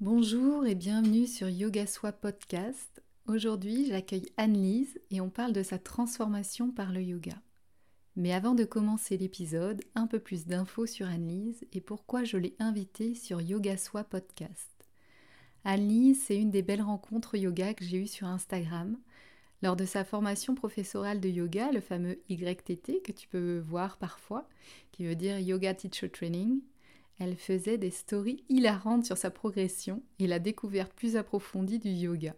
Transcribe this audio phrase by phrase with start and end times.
[0.00, 3.02] Bonjour et bienvenue sur Yoga Soi Podcast.
[3.26, 7.34] Aujourd'hui, j'accueille Anne-Lise et on parle de sa transformation par le yoga.
[8.16, 12.56] Mais avant de commencer l'épisode, un peu plus d'infos sur Anne-Lise et pourquoi je l'ai
[12.58, 14.70] invitée sur Yoga Soi Podcast.
[15.64, 18.96] Anne-Lise, c'est une des belles rencontres yoga que j'ai eues sur Instagram.
[19.60, 24.48] Lors de sa formation professorale de yoga, le fameux YTT que tu peux voir parfois,
[24.92, 26.62] qui veut dire Yoga Teacher Training,
[27.20, 32.34] elle faisait des stories hilarantes sur sa progression et la découverte plus approfondie du yoga.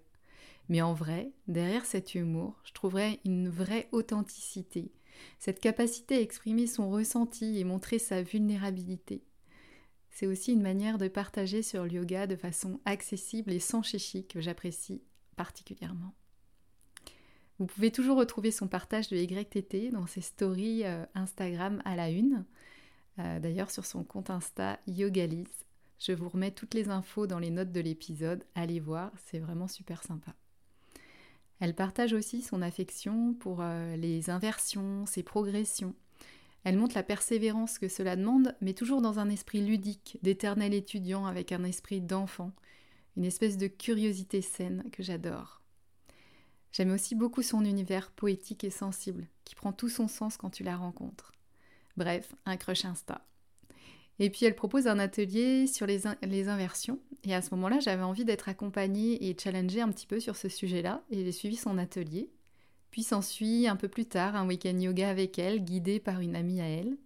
[0.69, 4.93] Mais en vrai, derrière cet humour, je trouverais une vraie authenticité,
[5.39, 9.23] cette capacité à exprimer son ressenti et montrer sa vulnérabilité.
[10.11, 14.27] C'est aussi une manière de partager sur le yoga de façon accessible et sans chichi
[14.27, 15.01] que j'apprécie
[15.37, 16.15] particulièrement.
[17.59, 22.11] Vous pouvez toujours retrouver son partage de YTT dans ses stories euh, Instagram à la
[22.11, 22.45] une,
[23.19, 25.65] euh, d'ailleurs sur son compte Insta Yogalise.
[25.99, 29.69] Je vous remets toutes les infos dans les notes de l'épisode, allez voir, c'est vraiment
[29.69, 30.35] super sympa.
[31.61, 35.95] Elle partage aussi son affection pour euh, les inversions, ses progressions,
[36.65, 41.27] elle montre la persévérance que cela demande, mais toujours dans un esprit ludique, d'éternel étudiant
[41.27, 42.53] avec un esprit d'enfant,
[43.17, 45.61] une espèce de curiosité saine que j'adore.
[46.71, 50.63] J'aime aussi beaucoup son univers poétique et sensible, qui prend tout son sens quand tu
[50.63, 51.33] la rencontres.
[51.97, 53.27] Bref, un crush Insta.
[54.19, 58.25] Et puis elle propose un atelier sur les, inversions, et à ce moment-là j'avais envie
[58.25, 62.31] d'être accompagnée et challengée un petit peu sur ce sujet-là, et j'ai suivi son atelier,
[62.91, 66.61] puis s'ensuit un peu plus tard un week-end yoga avec elle, guidé par une amie
[66.61, 66.99] à elle.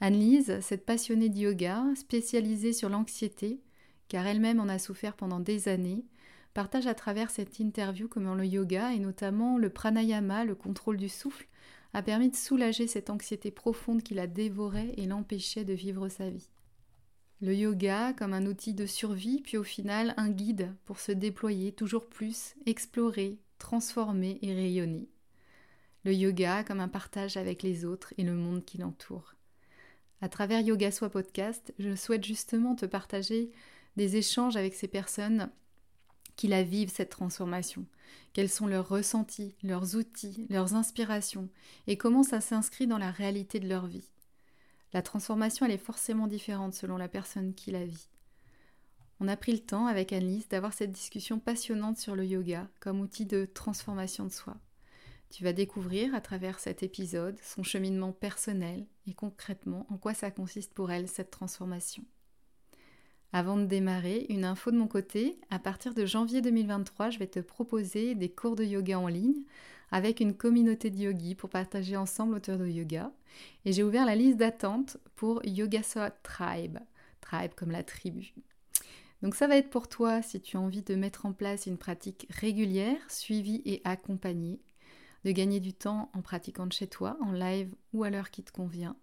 [0.00, 3.60] Anne-Lise, cette passionnée de yoga, spécialisée sur l'anxiété,
[4.08, 6.04] car elle-même en a souffert pendant des années,
[6.52, 11.08] partage à travers cette interview comment le yoga, et notamment le pranayama, le contrôle du
[11.08, 11.46] souffle,
[11.94, 16.30] a permis de soulager cette anxiété profonde qui la dévorait et l'empêchait de vivre sa
[16.30, 16.48] vie.
[17.40, 21.72] Le yoga comme un outil de survie, puis au final un guide pour se déployer
[21.72, 25.08] toujours plus, explorer, transformer et rayonner.
[26.04, 29.34] Le yoga comme un partage avec les autres et le monde qui l'entoure.
[30.20, 33.50] À travers Yoga Soi Podcast, je souhaite justement te partager
[33.96, 35.50] des échanges avec ces personnes
[36.42, 37.86] qui la vivent cette transformation,
[38.32, 41.48] quels sont leurs ressentis, leurs outils, leurs inspirations
[41.86, 44.10] et comment ça s'inscrit dans la réalité de leur vie.
[44.92, 48.08] La transformation, elle est forcément différente selon la personne qui la vit.
[49.20, 53.00] On a pris le temps avec Annelise d'avoir cette discussion passionnante sur le yoga comme
[53.00, 54.56] outil de transformation de soi.
[55.30, 60.32] Tu vas découvrir à travers cet épisode son cheminement personnel et concrètement en quoi ça
[60.32, 62.04] consiste pour elle cette transformation.
[63.34, 67.26] Avant de démarrer, une info de mon côté, à partir de janvier 2023, je vais
[67.26, 69.44] te proposer des cours de yoga en ligne
[69.90, 73.10] avec une communauté de yogis pour partager ensemble autour de yoga.
[73.64, 76.78] Et j'ai ouvert la liste d'attente pour Yoga Soa Tribe,
[77.22, 78.34] tribe comme la tribu.
[79.22, 81.78] Donc ça va être pour toi si tu as envie de mettre en place une
[81.78, 84.60] pratique régulière, suivie et accompagnée,
[85.24, 88.42] de gagner du temps en pratiquant de chez toi, en live ou à l'heure qui
[88.42, 88.96] te convient,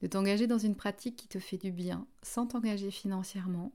[0.00, 3.72] de t'engager dans une pratique qui te fait du bien sans t'engager financièrement,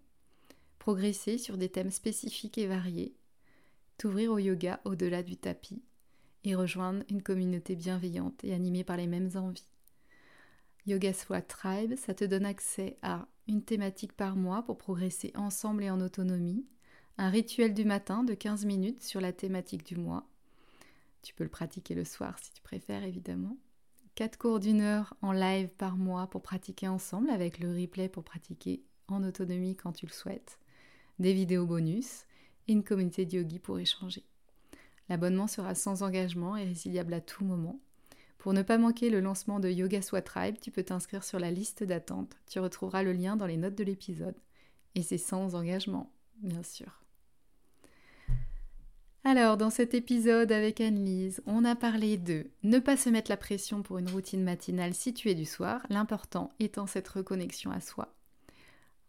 [0.79, 3.15] progresser sur des thèmes spécifiques et variés,
[3.97, 5.81] t'ouvrir au yoga au-delà du tapis
[6.43, 9.67] et rejoindre une communauté bienveillante et animée par les mêmes envies.
[10.85, 15.83] Yoga Soit Tribe, ça te donne accès à une thématique par mois pour progresser ensemble
[15.83, 16.65] et en autonomie,
[17.17, 20.27] un rituel du matin de 15 minutes sur la thématique du mois.
[21.23, 23.57] Tu peux le pratiquer le soir si tu préfères évidemment.
[24.15, 28.23] 4 cours d'une heure en live par mois pour pratiquer ensemble avec le replay pour
[28.23, 30.57] pratiquer en autonomie quand tu le souhaites.
[31.19, 32.23] Des vidéos bonus
[32.69, 34.23] et une communauté de yogi pour échanger.
[35.09, 37.79] L'abonnement sera sans engagement et résiliable à tout moment.
[38.37, 41.51] Pour ne pas manquer le lancement de Yoga Soit Tribe, tu peux t'inscrire sur la
[41.51, 42.37] liste d'attente.
[42.47, 44.35] Tu retrouveras le lien dans les notes de l'épisode.
[44.95, 46.09] Et c'est sans engagement,
[46.41, 47.04] bien sûr.
[49.27, 53.37] Alors, dans cet épisode avec Anne-Lise, on a parlé de ne pas se mettre la
[53.37, 58.13] pression pour une routine matinale située du soir, l'important étant cette reconnexion à soi.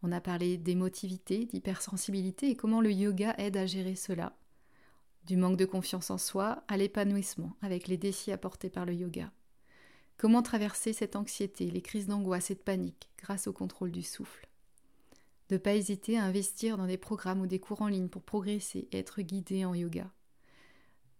[0.02, 4.32] On a parlé d'émotivité, d'hypersensibilité et comment le yoga aide à gérer cela
[5.26, 9.30] du manque de confiance en soi à l'épanouissement avec les défis apportés par le yoga.
[10.16, 14.48] Comment traverser cette anxiété, les crises d'angoisse et de panique grâce au contrôle du souffle
[15.48, 18.22] De ne pas hésiter à investir dans des programmes ou des cours en ligne pour
[18.22, 20.10] progresser et être guidé en yoga.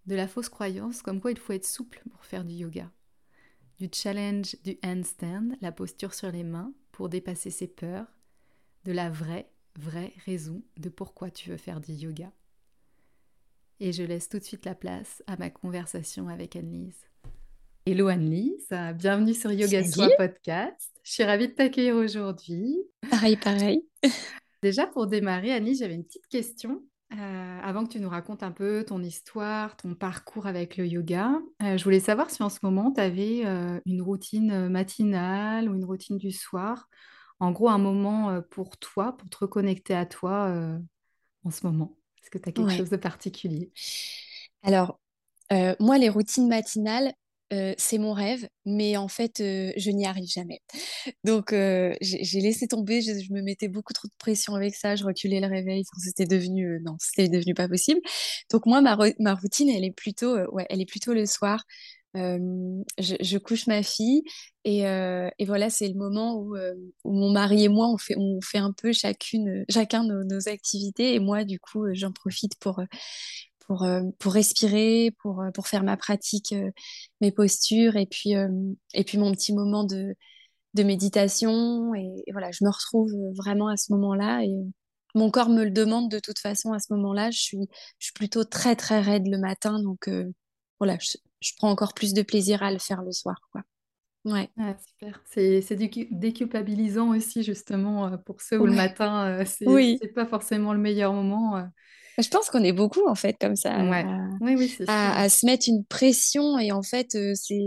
[0.06, 2.90] De la fausse croyance comme quoi il faut être souple pour faire du yoga.
[3.78, 8.06] Du challenge du handstand, la posture sur les mains pour dépasser ses peurs.
[8.84, 12.32] De la vraie, vraie raison de pourquoi tu veux faire du yoga.
[13.80, 17.06] Et je laisse tout de suite la place à ma conversation avec Anne-Lise.
[17.88, 20.90] Hello Anne-Lise, bienvenue sur Yoga Soi Podcast.
[21.04, 22.76] Je suis ravie de t'accueillir aujourd'hui.
[23.08, 23.86] Pareil, pareil.
[24.62, 26.82] Déjà pour démarrer, Anne-Lise, j'avais une petite question.
[27.12, 31.40] Euh, avant que tu nous racontes un peu ton histoire, ton parcours avec le yoga,
[31.62, 35.76] euh, je voulais savoir si en ce moment tu avais euh, une routine matinale ou
[35.76, 36.88] une routine du soir.
[37.38, 40.52] En gros, un moment pour toi, pour te reconnecter à toi
[41.44, 41.96] en ce moment.
[42.20, 43.70] Est-ce que tu as quelque chose de particulier?
[44.64, 44.98] Alors,
[45.78, 47.12] moi, les routines matinales,
[47.50, 50.60] c'est mon rêve, mais en fait, je n'y arrive jamais.
[51.24, 51.52] Donc,
[52.00, 55.46] j'ai laissé tomber, je, me mettais beaucoup trop de pression avec ça, je reculais le
[55.46, 58.00] réveil, c'était devenu, non, c'était devenu pas possible.
[58.50, 61.64] Donc, moi, ma, ma routine, elle est plutôt, ouais, elle est plutôt le soir.
[62.14, 64.22] Je, couche ma fille
[64.64, 66.56] et, et voilà, c'est le moment où,
[67.04, 70.48] où, mon mari et moi, on fait, on fait un peu chacune, chacun nos, nos
[70.48, 72.80] activités et moi, du coup, j'en profite pour
[73.66, 76.70] pour, euh, pour respirer, pour, euh, pour faire ma pratique, euh,
[77.20, 78.32] mes postures et puis,
[78.94, 80.14] et puis mon petit moment de,
[80.74, 81.94] de méditation.
[81.94, 84.42] Et, voilà, je me retrouve vraiment à ce moment-là.
[84.44, 84.54] Et
[85.14, 87.30] mon corps me le demande de toute façon à ce moment-là.
[87.30, 87.68] Je suis,
[87.98, 89.82] je suis plutôt très, très raide le matin.
[89.82, 90.10] Donc
[90.78, 93.36] voilà, je, je, prends encore plus de plaisir à le faire le soir.
[93.52, 93.62] Quoi.
[94.24, 94.50] Ouais.
[94.58, 95.22] Ah, super.
[95.26, 95.76] C'est
[96.10, 99.98] déculpabilisant aussi, justement, pour ceux où le matin, c'est oui.
[100.14, 101.68] pas forcément le meilleur moment.
[102.18, 103.74] Je pense qu'on est beaucoup en fait comme ça
[104.88, 107.60] à, se mettre une pression et en fait euh, c'est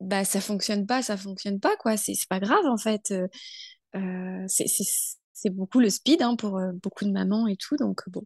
[0.00, 1.96] bah ça fonctionne pas, ça fonctionne pas quoi.
[1.96, 3.10] C'est pas grave en fait.
[3.10, 3.26] Euh,
[3.96, 4.46] euh
[5.34, 8.22] c'est beaucoup le speed hein, pour euh, beaucoup de mamans et tout donc bon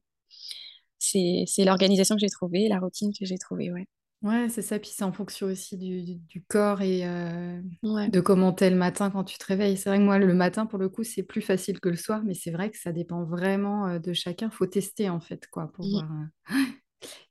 [0.99, 3.87] c'est l'organisation que j'ai trouvée, la routine que j'ai trouvée ouais.
[4.23, 4.79] Ouais, c'est ça.
[4.79, 9.11] Puis c'est en fonction aussi du, du, corps et euh, de comment t'es le matin
[9.11, 9.77] quand tu te réveilles.
[9.77, 12.23] C'est vrai que moi, le matin, pour le coup, c'est plus facile que le soir,
[12.25, 14.51] mais c'est vrai que ça dépend vraiment euh, de chacun.
[14.51, 15.91] faut tester, en fait, quoi, pour mmh.
[15.91, 16.11] voir.
[16.51, 16.57] Euh.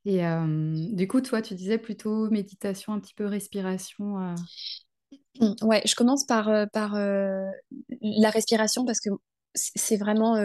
[0.06, 4.36] Et du coup, toi, tu disais plutôt méditation, un petit peu respiration.
[5.42, 9.10] Mmh, ouais, je commence par, par la respiration parce que
[9.56, 10.36] c'est vraiment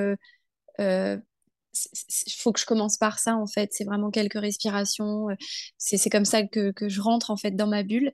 [1.73, 3.71] il faut que je commence par ça en fait.
[3.73, 5.31] C'est vraiment quelques respirations.
[5.31, 5.35] Euh,
[5.79, 8.13] c'est comme ça que, que, je rentre en fait dans ma bulle.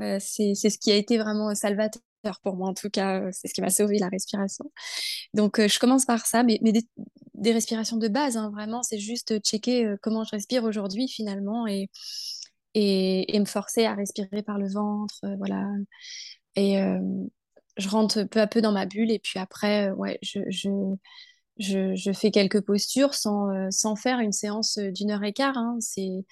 [0.00, 2.00] Euh, c'est ce qui a été vraiment salvateur
[2.42, 3.20] pour moi en tout cas.
[3.20, 4.70] Euh, c'est ce qui m'a sauvé la respiration.
[5.34, 8.36] Donc je commence par ça, mais, mais des, respirations de base.
[8.36, 11.90] Hein, vraiment, c'est juste checker comment je respire aujourd'hui finalement et,
[12.74, 15.20] et, et, me forcer à respirer par le ventre.
[15.38, 15.66] voilà.
[16.56, 16.76] Et
[17.78, 20.68] je rentre peu à peu dans ma bulle et puis après, ouais, je, je
[21.58, 25.56] je, fais quelques postures sans, euh, sans faire une séance euh, d'une heure et quart.
[25.56, 25.76] Hein.
[25.80, 26.24] C'est,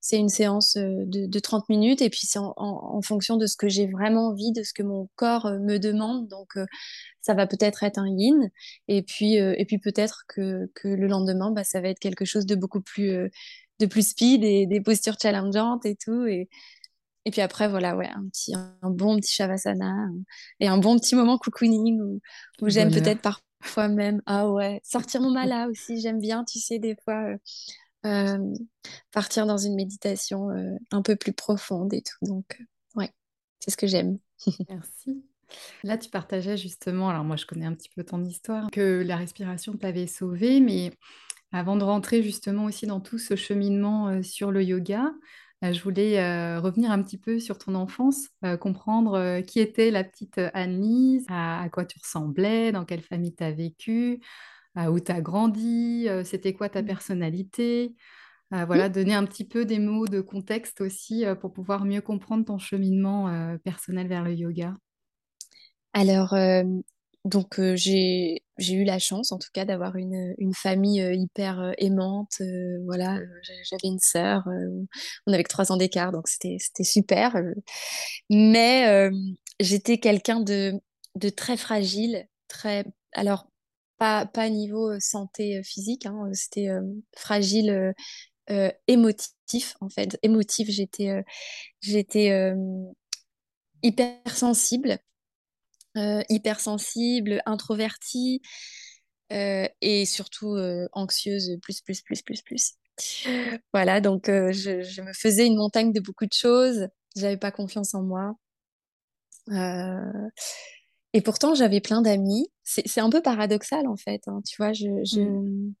[0.00, 3.56] c'est une séance euh, de, de, 30 minutes et puis c'est en, fonction de ce
[3.56, 6.28] que j'ai vraiment envie, de ce que mon corps me demande.
[6.28, 6.54] Donc,
[7.20, 8.50] ça va peut-être être un yin
[8.88, 12.46] et puis, et puis peut-être que, que le lendemain, bah, ça va être quelque chose
[12.46, 13.30] de beaucoup plus,
[13.80, 16.26] de plus speed et des postures challengeantes et tout.
[16.26, 16.48] Et,
[17.24, 20.08] et puis après, voilà, ouais, un, petit, un bon petit shavasana
[20.60, 22.20] et un bon petit moment cocooning où,
[22.62, 24.22] où j'aime peut-être parfois fois même.
[24.26, 27.38] Ah ouais, sortir mon mala aussi, j'aime bien, tu sais, des fois euh,
[28.06, 28.54] euh,
[29.12, 32.24] partir dans une méditation euh, un peu plus profonde et tout.
[32.26, 32.62] Donc,
[32.94, 33.10] ouais,
[33.60, 34.18] c'est ce que j'aime.
[34.68, 35.24] Merci.
[35.84, 39.16] Là, tu partageais justement, alors moi je connais un petit peu ton histoire, que la
[39.16, 40.90] respiration t'avait sauvé, mais
[41.52, 45.12] avant de rentrer justement aussi dans tout ce cheminement sur le yoga,
[45.62, 50.04] je voulais euh, revenir un petit peu sur ton enfance, euh, comprendre qui était la
[50.04, 54.20] petite Anne-Lise, à, quoi tu ressemblais, dans quelle famille tu as vécu,
[54.76, 56.86] où tu as grandi, c'était quoi ta mmh.
[56.86, 57.96] personnalité.
[58.50, 62.58] voilà, donner un petit peu des mots de contexte aussi pour pouvoir mieux comprendre ton
[62.58, 64.74] cheminement personnel vers le yoga.
[65.94, 66.34] Alors,
[67.26, 72.40] donc j'ai eu la chance en tout cas d'avoir une, une, famille hyper aimante.
[72.84, 74.44] voilà, j'avais une sœur,
[75.26, 77.36] on avait que trois ans d'écart, donc c'était super.
[78.30, 79.10] mais
[79.60, 80.80] j'étais quelqu'un de,
[81.16, 83.50] de, très fragile, très alors
[83.98, 86.68] pas pas niveau santé physique, hein, c'était
[87.16, 87.94] fragile
[88.86, 90.18] émotif en fait.
[90.22, 91.24] Émotif, j'étais
[91.80, 92.54] j'étais
[93.82, 94.98] hypersensible
[95.96, 98.42] euh, hypersensible, introvertie
[99.32, 102.72] euh, et surtout euh, anxieuse plus, plus, plus, plus, plus.
[103.72, 106.88] Voilà, donc je, me faisais une montagne de beaucoup de choses.
[107.16, 108.34] J'avais pas confiance en moi.
[111.12, 112.48] et pourtant, j'avais plein d'amis.
[112.62, 114.22] C'est un peu paradoxal, en fait.
[114.26, 114.86] Hein, tu vois, je,
[115.18, 115.74] Mm.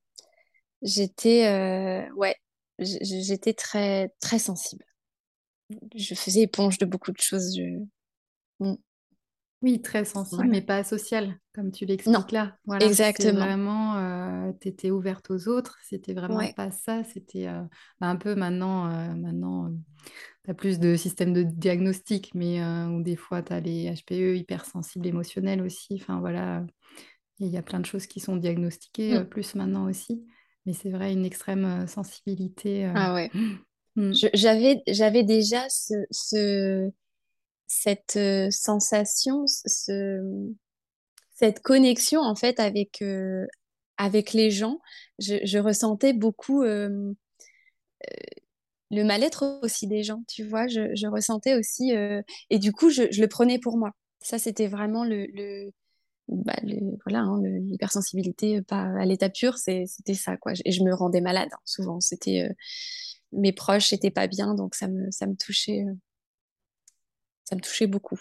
[0.82, 2.36] j'étais ouais,
[2.78, 4.84] j'étais très, très sensible.
[5.94, 7.54] Je faisais éponge de beaucoup de choses.
[7.56, 7.84] Je...
[8.60, 8.76] Mm.
[9.62, 10.50] Oui, très sensible, Voilà.
[10.50, 12.56] mais pas social, comme tu l'expliques là.
[12.66, 13.40] Voilà, exactement.
[13.40, 16.52] vraiment, euh, tu étais ouverte aux autres, c'était vraiment Ouais.
[16.54, 17.62] pas ça, c'était euh,
[18.00, 19.72] bah, un peu maintenant, euh, maintenant
[20.44, 24.36] tu as plus de systèmes de diagnostic, mais où des fois tu as les HPE
[24.36, 26.64] hypersensibles émotionnels aussi, enfin voilà,
[27.38, 29.24] il y a plein de choses qui sont diagnostiquées Mm.
[29.24, 30.26] plus maintenant aussi,
[30.66, 32.90] mais c'est vrai, une extrême sensibilité.
[32.94, 33.30] Ah ouais.
[33.96, 36.90] mm, j'avais déjà ce, ce,
[37.66, 40.20] cette euh, sensation, ce,
[41.34, 43.46] cette connexion en fait avec, euh,
[43.96, 44.80] avec les gens.
[45.18, 47.12] Je, je ressentais beaucoup euh,
[48.90, 50.66] le mal-être aussi des gens, tu vois.
[50.68, 51.92] Je, je ressentais aussi,
[52.50, 53.92] et du coup, je, je le prenais pour moi.
[54.20, 55.70] Ça, c'était vraiment le, le,
[56.28, 60.52] bah, le- voilà, hein, l'hypersensibilité, pas à l'état pur, c'était ça, quoi.
[60.64, 62.00] Et je me rendais malade, hein, souvent.
[62.00, 62.48] C'était,
[63.32, 65.84] mes proches n'étaient pas bien, donc ça me, ça me touchait,
[67.46, 68.20] ça me touchait beaucoup.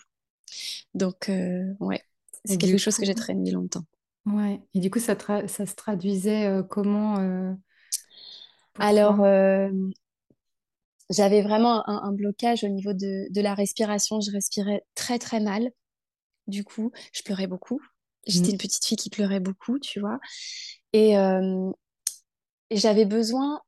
[0.95, 2.03] Donc, euh, ouais,
[2.45, 3.85] c'est quelque chose que j'ai traîné longtemps.
[4.25, 4.61] ouais.
[4.73, 7.53] Et du coup, ça, tra- ça se traduisait euh, comment euh,
[8.79, 9.19] Alors,
[11.09, 14.21] j'avais vraiment un, un blocage au niveau de, de la respiration.
[14.21, 15.71] Je respirais très, très mal.
[16.47, 17.81] Du coup, je pleurais beaucoup.
[18.27, 18.59] J'étais une Mm.
[18.59, 20.19] petite fille qui pleurait beaucoup, tu vois.
[20.93, 21.71] Et, euh,
[22.69, 23.61] et j'avais besoin,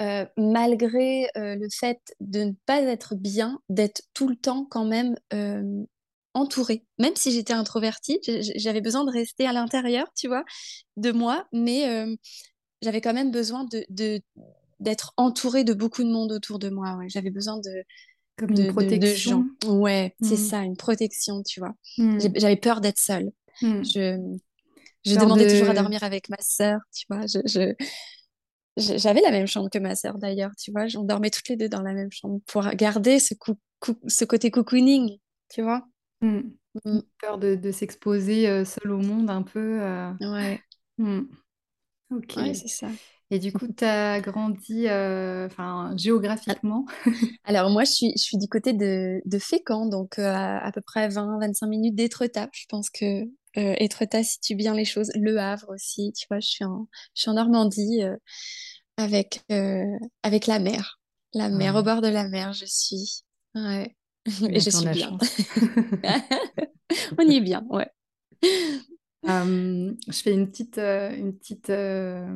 [0.00, 4.84] euh, malgré euh, le fait de ne pas être bien, d'être tout le temps quand
[4.84, 5.84] même euh,
[6.34, 6.84] entourée.
[6.98, 8.20] Même si j'étais introvertie,
[8.56, 10.44] j'avais besoin de rester à l'intérieur, tu vois,
[10.96, 12.06] de moi, mais
[12.82, 14.20] j'avais quand même besoin de,
[14.78, 16.94] d'être entourée de beaucoup de monde autour de moi.
[16.96, 17.08] ouais.
[17.08, 17.82] J'avais besoin de,
[18.36, 18.66] Comme une de, de,
[18.98, 19.42] de gens.
[19.42, 19.46] protection.
[19.80, 20.48] Ouais, c'est Mm.
[20.48, 21.74] ça, une protection, tu vois.
[21.96, 22.32] J'ai- Mm.
[22.36, 23.32] J'avais peur d'être seule.
[23.62, 23.82] Mm.
[23.82, 27.22] Je, demandais toujours à dormir avec ma sœur, tu vois.
[27.26, 27.86] Je, je- je-
[28.78, 30.84] j'avais la même chambre que ma sœur d'ailleurs, tu vois.
[30.96, 34.24] On dormait toutes les deux dans la même chambre pour garder ce, cou- cou- ce
[34.24, 35.18] côté cocooning,
[35.50, 35.86] tu vois.
[36.20, 36.40] Mm.
[36.84, 37.00] Mm.
[37.20, 39.80] Peur de, de s'exposer euh, seul au monde un peu.
[39.82, 40.12] euh.
[40.20, 40.60] Ouais,
[40.98, 41.20] Mm.
[42.10, 42.34] Ok.
[42.36, 42.88] ouais, c'est ça.
[43.30, 45.48] Et du coup, tu as grandi euh,
[45.96, 46.86] géographiquement.
[47.44, 50.72] Alors moi, je suis, je suis du côté de, de Fécamp, donc euh, à, à
[50.72, 52.48] peu près 20-25 minutes d'Étretat.
[52.52, 53.24] Je pense que
[53.56, 55.10] euh, Étretat situe bien les choses.
[55.14, 58.16] Le Havre aussi, tu vois, je suis en, je suis en Normandie euh,
[58.96, 59.84] avec, euh,
[60.22, 61.00] avec la mer.
[61.34, 63.22] La mer, au bord de la mer, je suis.
[63.54, 63.94] Ouais.
[64.50, 65.16] Et je suis bien.
[67.18, 67.88] On y est bien, ouais.
[69.28, 72.26] Euh, je fais une petite, euh, une petite euh,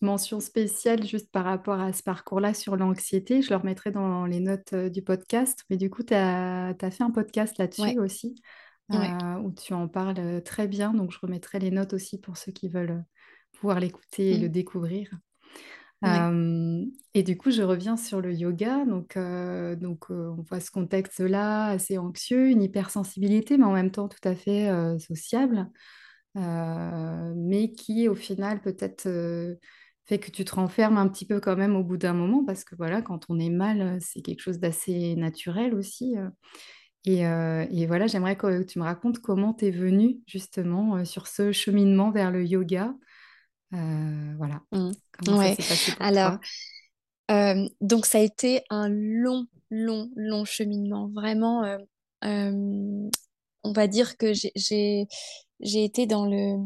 [0.00, 3.42] mention spéciale juste par rapport à ce parcours-là sur l'anxiété.
[3.42, 5.64] Je le remettrai dans les notes du podcast.
[5.70, 8.34] Mais du coup, tu as, fait un podcast là-dessus Ouais, aussi,
[8.90, 9.10] ouais.
[9.22, 10.94] euh, où tu en parles euh, très bien.
[10.94, 14.48] Donc, je remettrai les notes aussi pour ceux qui veulent euh, pouvoir l'écouter et le
[14.48, 15.10] découvrir.
[16.02, 16.08] ouais.
[16.08, 18.84] Euh, et du coup, je reviens sur le yoga.
[18.84, 23.90] Donc, euh, donc euh, on voit ce contexte-là assez anxieux, une hypersensibilité, mais en même
[23.90, 25.70] temps tout à fait sociable
[26.34, 29.08] mais qui au final peut-être
[30.04, 32.62] fait que tu te renfermes un petit peu quand même au bout d'un moment, parce
[32.62, 36.14] que voilà, quand on est mal, c'est quelque chose d'assez naturel aussi.
[37.08, 37.66] Euh.
[37.70, 41.26] Et, et voilà, j'aimerais que tu me racontes comment tu es venue justement euh, sur
[41.26, 42.94] ce cheminement vers le yoga.
[43.74, 45.54] Euh, voilà, Mm, comment ça ouais.
[45.56, 46.38] s'est passé pour Alors,
[47.28, 47.54] toi?
[47.80, 51.08] donc ça a été un long, long, long cheminement.
[51.08, 51.64] Vraiment,
[52.22, 55.06] on va dire que j'ai,
[55.60, 56.56] été dans le,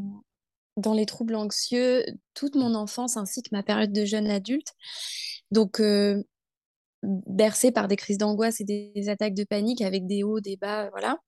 [0.77, 2.05] dans les troubles anxieux
[2.35, 4.75] toute mon enfance ainsi que ma période de jeune adulte.
[5.51, 6.23] Donc, euh,
[7.03, 10.91] bercée par des crises d'angoisse et des, attaques de panique avec des hauts, des bas,
[10.91, 11.19] voilà.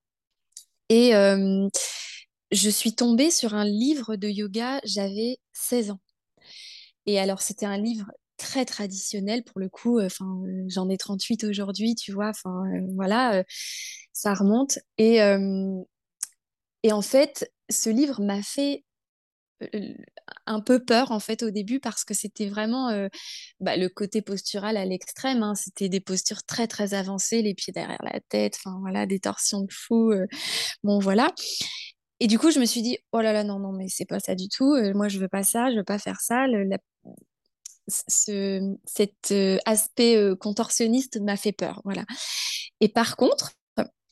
[0.88, 1.68] Et euh,
[2.50, 6.00] je suis tombée sur un livre de yoga, j'avais 16 ans.
[7.06, 9.98] Et alors, c'était un livre très traditionnel pour le coup.
[9.98, 10.08] Euh,
[10.68, 12.28] j'en ai 38 aujourd'hui, tu vois.
[12.28, 13.42] Enfin, euh, voilà, euh,
[14.12, 14.78] ça remonte.
[14.98, 15.82] Et, euh,
[16.82, 18.91] et en fait, ce livre m'a fait euh,
[20.46, 23.08] un peu peur en fait au début parce que c'était vraiment euh,
[23.60, 25.42] bah, le côté postural à l'extrême.
[25.42, 25.54] hein.
[25.54, 29.60] C'était des postures très très avancées, les pieds derrière la tête, enfin voilà, des torsions
[29.62, 30.10] de fou.
[30.12, 30.26] euh.
[30.82, 31.32] bon voilà.
[32.20, 34.20] Et du coup, je me suis dit, oh là là, non, non, mais c'est pas
[34.20, 34.74] ça du tout.
[34.74, 36.46] Euh, moi, je veux pas ça, je veux pas faire ça.
[37.88, 39.34] Ce, cet
[39.66, 41.80] aspect contorsionniste m'a fait peur.
[41.84, 42.04] Voilà.
[42.80, 43.52] Et par contre,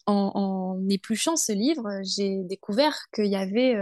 [0.07, 3.76] en, en épluchant ce livre, j'ai découvert qu'il y avait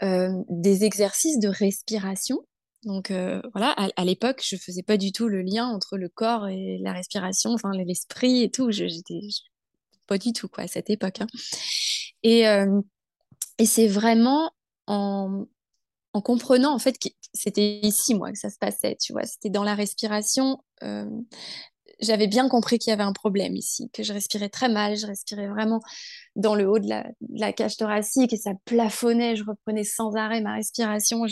[0.00, 2.38] des exercices de respiration.
[2.84, 6.78] Donc voilà, à, l'époque, je faisais pas du tout le lien entre le corps et
[6.80, 8.70] la respiration, enfin l'esprit et tout.
[8.70, 9.20] J'étais,
[10.06, 11.20] pas du tout, quoi, à cette époque.
[11.20, 11.26] Hein.
[12.22, 12.44] Et,
[13.58, 14.52] et c'est vraiment
[14.86, 15.46] en,
[16.12, 19.24] en comprenant, en fait, que c'était ici, moi, que ça se passait, tu vois.
[19.24, 20.58] C'était dans la respiration.
[22.00, 25.06] J'avais bien compris qu'il y avait un problème ici, que je respirais très mal, je
[25.06, 25.80] respirais vraiment
[26.36, 30.54] dans le haut de la, cage thoracique et ça plafonnait, je reprenais sans arrêt ma
[30.54, 31.24] respiration.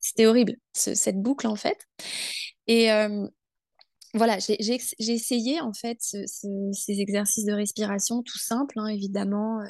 [0.00, 1.78] C'était horrible, cette boucle, en fait.
[2.66, 2.90] Et,
[4.14, 9.66] voilà, j'ai essayé en fait ces exercices de respiration tout simples, hein, évidemment, euh,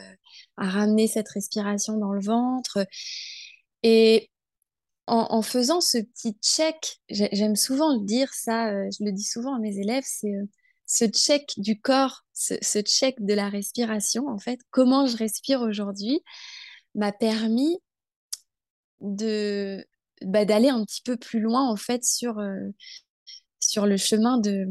[0.57, 2.85] à ramener cette respiration dans le ventre.
[3.85, 4.32] Et
[5.13, 9.55] en, faisant ce petit check, j'aime souvent le dire, ça, euh, je le dis souvent
[9.55, 10.47] à mes élèves, c'est euh,
[10.87, 16.23] ce check du corps, ce, check de la respiration, en fait, comment je respire aujourd'hui,
[16.95, 17.79] m'a permis
[19.01, 19.85] de
[20.23, 22.41] bah, d'aller un petit peu plus loin en fait sur
[23.59, 24.67] sur le chemin de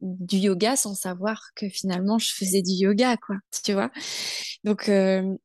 [0.00, 3.90] du yoga sans savoir que finalement je faisais du yoga quoi tu vois.
[4.64, 5.36] Donc euh,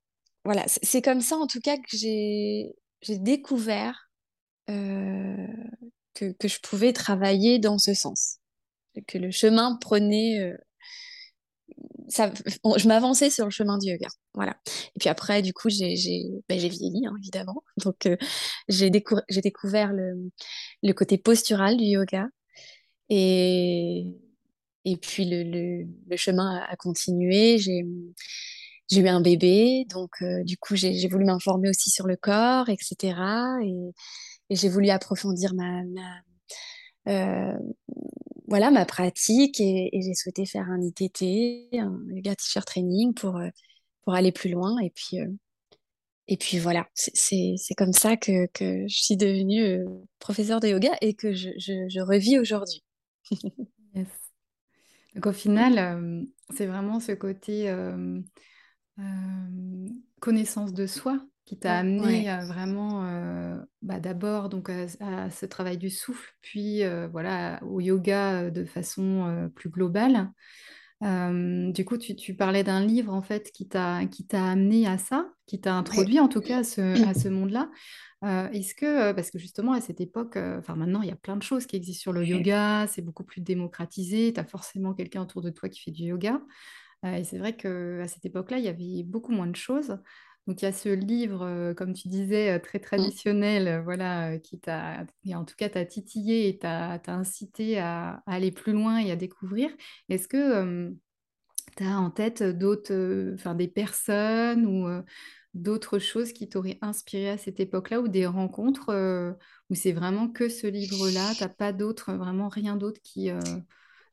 [0.45, 4.09] voilà c'est comme ça en tout cas que j'ai j'ai découvert
[4.69, 5.47] euh,
[6.13, 8.39] que, je pouvais travailler dans ce sens
[9.07, 10.57] que le chemin prenait euh,
[12.09, 14.07] je m'avançais sur le chemin du yoga.
[14.33, 14.57] Voilà.
[14.95, 15.95] Et puis après, du coup, j'ai
[16.47, 17.63] ben, vieilli, hein, évidemment.
[17.83, 18.07] Donc,
[18.69, 22.27] j'ai découvert le, côté postural du yoga.
[23.09, 24.05] Et,
[25.01, 25.85] puis le,
[26.15, 27.57] chemin a continué.
[28.95, 33.19] Eu un bébé, donc euh, du coup j'ai voulu m'informer aussi sur le corps, etc.
[33.63, 33.93] Et,
[34.49, 35.81] j'ai voulu approfondir ma,
[37.09, 37.57] euh,
[38.47, 43.49] voilà ma pratique et, j'ai souhaité faire un ITT, un yoga teacher training pour euh,
[44.03, 44.79] pour aller plus loin.
[44.79, 45.17] Et puis
[46.29, 49.85] et puis voilà, c'est comme ça que, que, je suis devenue
[50.19, 52.83] professeure de yoga et que je, je, je revis aujourd'hui.
[55.15, 56.25] Donc au final,
[56.55, 57.69] c'est vraiment ce côté
[58.99, 59.87] euh, euh,
[60.19, 63.03] connaissance de soi qui t'a amené vraiment
[63.81, 69.69] bah, d'abord donc à, ce travail du souffle, puis voilà au yoga de façon plus
[69.69, 70.29] globale.
[71.01, 74.97] du coup, tu, tu parlais d'un livre en fait qui t'a qui t'a amené à
[74.97, 77.69] ça, qui t'a introduit en tout cas à ce, à ce monde-là.
[78.23, 81.11] Euh, est-ce que, euh, parce que justement à cette époque, euh, enfin maintenant il y
[81.11, 84.43] a plein de choses qui existent sur le yoga, c'est beaucoup plus démocratisé, tu as
[84.43, 86.41] forcément quelqu'un autour de toi qui fait du yoga.
[87.03, 89.97] Et c'est vrai qu'à cette époque-là, il y avait beaucoup moins de choses.
[90.47, 92.81] Donc il y a ce livre, comme tu disais, très mmh.
[92.81, 98.71] traditionnel, voilà, qui t'a, en tout cas t'a titillé et t'a incité à, aller plus
[98.71, 99.69] loin et à découvrir.
[100.09, 100.93] Est-ce que
[101.75, 104.87] tu as en tête d'autres, enfin des personnes ou
[105.57, 109.33] d'autres choses qui t'auraient inspiré à cette époque-là ou des rencontres euh,
[109.69, 113.29] où c'est vraiment que ce livre-là, t'as pas d'autres, vraiment rien d'autre qui...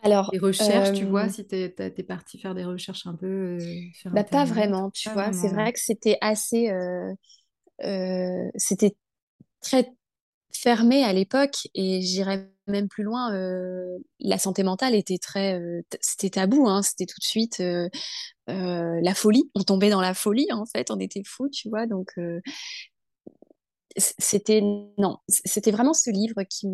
[0.05, 3.15] Euh, Alors, des recherches, tu vois, euh, si tu es, parti faire des recherches un
[3.15, 3.59] peu
[3.95, 5.33] sur bah, Pas vraiment, tu vois.
[5.33, 6.71] C'est vrai que c'était assez...
[8.57, 8.97] c'était
[9.61, 9.93] très
[10.53, 13.31] fermé à l'époque et j'irais même plus loin.
[14.21, 15.61] la santé mentale était très...
[16.01, 17.63] c'était tabou, hein, c'était tout de suite
[18.51, 19.51] euh, la folie.
[19.55, 20.91] On tombait dans la folie, en fait.
[20.91, 21.87] On était fous, tu vois.
[21.87, 22.41] Donc, euh,
[23.97, 24.61] c'était
[24.99, 26.69] non, c'était vraiment ce livre qui,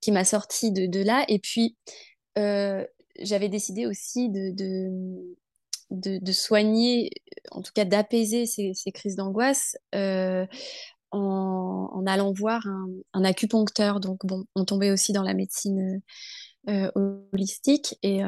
[0.00, 1.24] qui m'a sorti de, de, là.
[1.28, 1.92] Et puis, euh,
[2.36, 4.50] j'avais décidé aussi de,
[5.90, 7.10] de, de, soigner,
[7.50, 10.46] en tout cas d'apaiser ces, ces, crises d'angoisse en,
[11.10, 14.00] en, allant voir un, un, acupuncteur.
[14.00, 16.00] Donc, bon, on tombait aussi dans la médecine
[16.94, 17.98] holistique.
[18.02, 18.22] Et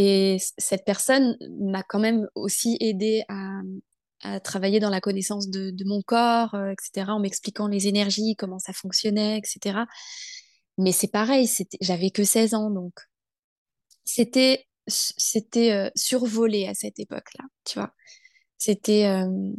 [0.00, 6.02] et cette personne m'a quand même aussi aidé à, travailler dans la connaissance de, mon
[6.02, 9.80] corps, euh, etc., en m'expliquant les énergies, comment ça fonctionnait, etc.
[10.78, 11.48] Mais c'est pareil,
[11.80, 12.94] j'avais que 16 ans, donc
[14.04, 17.92] c'était c'était euh, survolé à cette époque-là, tu vois.
[18.56, 19.52] C'était euh,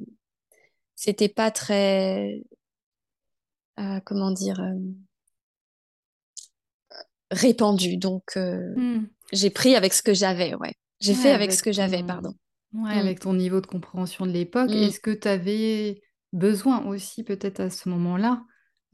[0.96, 2.42] c'était pas très
[4.06, 4.60] comment dire
[7.32, 10.74] répandu, donc mmh j'ai pris avec ce que j'avais, ouais.
[11.00, 12.34] J'ai fait avec, ce que j'avais, pardon.
[12.74, 13.00] Ouais, mmh.
[13.00, 14.70] avec ton niveau de compréhension de l'époque.
[14.70, 14.84] Mmh.
[14.84, 16.02] Est-ce que tu avais
[16.34, 18.44] besoin aussi, peut-être à ce moment-là,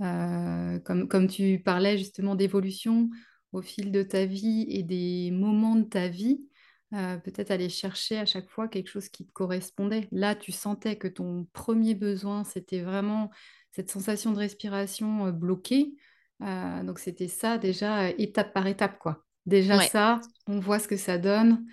[0.01, 3.09] euh, comme, comme tu parlais justement d'évolution
[3.51, 6.49] au fil de ta vie et des moments de ta vie,
[6.93, 10.07] euh, peut-être aller chercher à chaque fois quelque chose qui te correspondait.
[10.11, 13.31] Là, tu sentais que ton premier besoin, c'était vraiment
[13.71, 15.93] cette sensation de respiration euh, bloquée.
[16.39, 19.23] donc c'était ça déjà étape par étape, quoi.
[19.45, 21.65] Déjà ça, on voit ce que ça donne.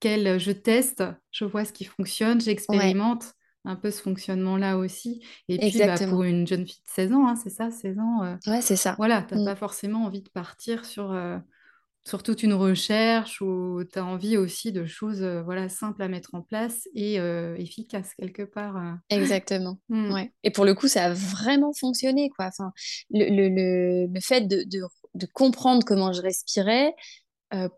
[0.00, 3.34] Quel, je teste, je vois ce qui fonctionne, j'expérimente
[3.64, 5.24] un peu ce fonctionnement-là aussi.
[5.48, 8.24] Et puis, bah, pour une jeune fille de 16 ans, hein, c'est ça, 16 ans.
[8.24, 8.94] Euh, ouais, c'est ça.
[8.98, 9.44] Voilà, tu n'as mmh.
[9.44, 11.38] pas forcément envie de partir sur, euh,
[12.04, 16.08] sur toute une recherche où tu as envie aussi de choses euh, voilà, simples à
[16.08, 17.16] mettre en place et
[17.56, 18.96] efficaces quelque part.
[19.10, 19.78] Exactement.
[19.88, 20.10] Hmm.
[20.12, 20.32] Ouais.
[20.42, 22.46] Et pour le coup, ça a vraiment fonctionné, quoi.
[22.46, 22.72] Enfin,
[23.10, 24.80] le, le, le, le fait de, de,
[25.14, 26.92] de comprendre comment je respirais,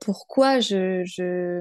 [0.00, 1.60] pourquoi je, je...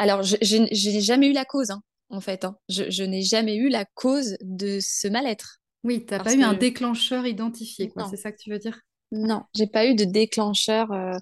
[0.00, 2.44] Alors, je, je, je n'ai jamais eu la cause, hein, en fait.
[2.44, 2.56] hein.
[2.68, 5.60] Je, je n'ai jamais eu la cause de ce mal-être.
[5.84, 8.06] Oui, tu n'as pas eu un déclencheur identifié, quoi.
[8.10, 8.80] C'est ça que tu veux dire?
[9.10, 11.16] non, j'ai pas eu de déclencheur, euh,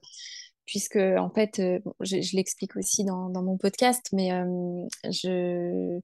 [0.64, 4.86] puisque, en fait, euh, bon, je, je l'explique aussi dans, dans mon podcast, mais euh,
[5.04, 6.00] je...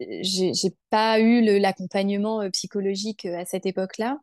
[0.00, 4.18] J'ai pas eu l'accompagnement psychologique à cette époque-là.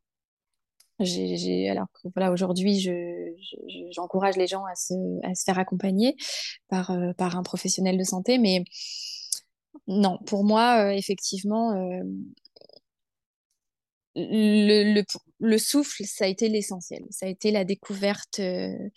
[0.99, 2.91] J'ai, alors que voilà, aujourd'hui, je,
[3.67, 4.93] je- j'encourage les gens à se,
[5.25, 6.15] à se faire accompagner
[6.67, 8.37] par, par un professionnel de santé.
[8.37, 8.65] Mais
[9.87, 12.03] non, pour moi, euh, effectivement, euh,
[14.15, 15.03] le, le,
[15.39, 17.03] le souffle, ça a été l'essentiel.
[17.09, 18.89] Ça a été la découverte euh,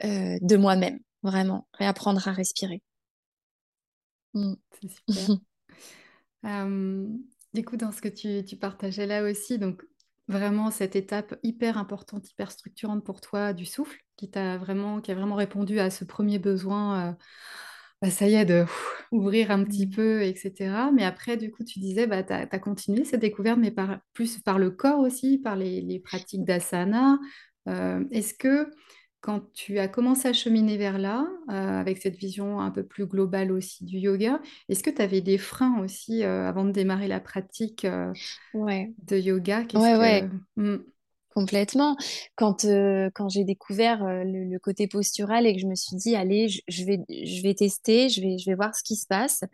[0.00, 1.66] de moi-même, vraiment.
[1.72, 2.82] Réapprendre à respirer.
[4.34, 4.54] Mm.
[4.80, 5.36] C'est super.
[7.54, 9.82] Du coup, dans ce que tu, partageais là aussi, donc
[10.28, 15.14] vraiment cette étape hyper importante, hyper structurante pour toi du souffle, qui vraiment, qui a
[15.14, 17.16] vraiment répondu à ce premier besoin,
[18.02, 18.64] bah, ça y est, de
[19.12, 20.90] ouvrir un petit peu, etc.
[20.92, 24.38] Mais après, du coup, tu disais, bah, tu as, continué cette découverte, mais par, plus
[24.40, 27.18] par le corps aussi, par les, les pratiques d'asana.
[27.68, 28.70] Euh, est-ce que
[29.26, 33.06] quand tu as commencé à cheminer vers là, euh, avec cette vision un peu plus
[33.06, 37.08] globale aussi du yoga, est-ce que tu avais des freins aussi euh, avant de démarrer
[37.08, 38.12] la pratique euh,
[38.54, 39.62] Ouais, de yoga?
[39.62, 39.98] Ouais, que...
[39.98, 40.30] ouais.
[40.56, 40.76] Hmm,
[41.36, 41.98] Complètement.
[42.34, 46.16] Quand, euh, quand j'ai découvert euh, le, côté postural et que je me suis dit,
[46.16, 49.44] allez, je, vais, je vais tester, je vais, je vais voir ce qui se passe.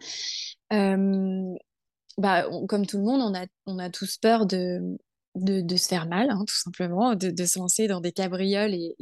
[2.18, 4.96] Bah, comme tout le monde, on a, on a tous peur de,
[5.34, 8.74] de, se faire mal, hein, tout simplement, de, se lancer dans des cabrioles.
[8.74, 8.94] Et,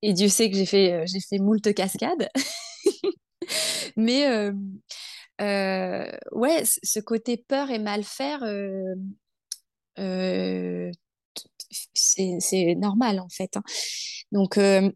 [0.00, 2.30] et, Dieu sait que j'ai fait, euh, j'ai fait moult cascades.
[3.96, 4.50] Mais
[5.38, 8.42] ouais, ce côté peur et mal faire,
[11.94, 13.56] c'est normal en fait.
[13.56, 13.62] hein.
[14.32, 14.90] Donc euh,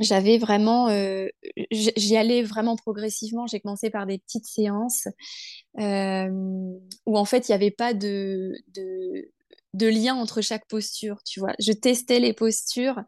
[0.00, 1.28] j'avais vraiment, euh,
[1.70, 3.46] j'y allais vraiment progressivement.
[3.46, 5.08] J'ai commencé par des petites séances
[5.80, 6.28] euh,
[7.06, 8.52] où en fait il n'y avait pas de,
[9.74, 11.18] de lien entre chaque posture.
[11.24, 13.00] Tu vois, je testais les postures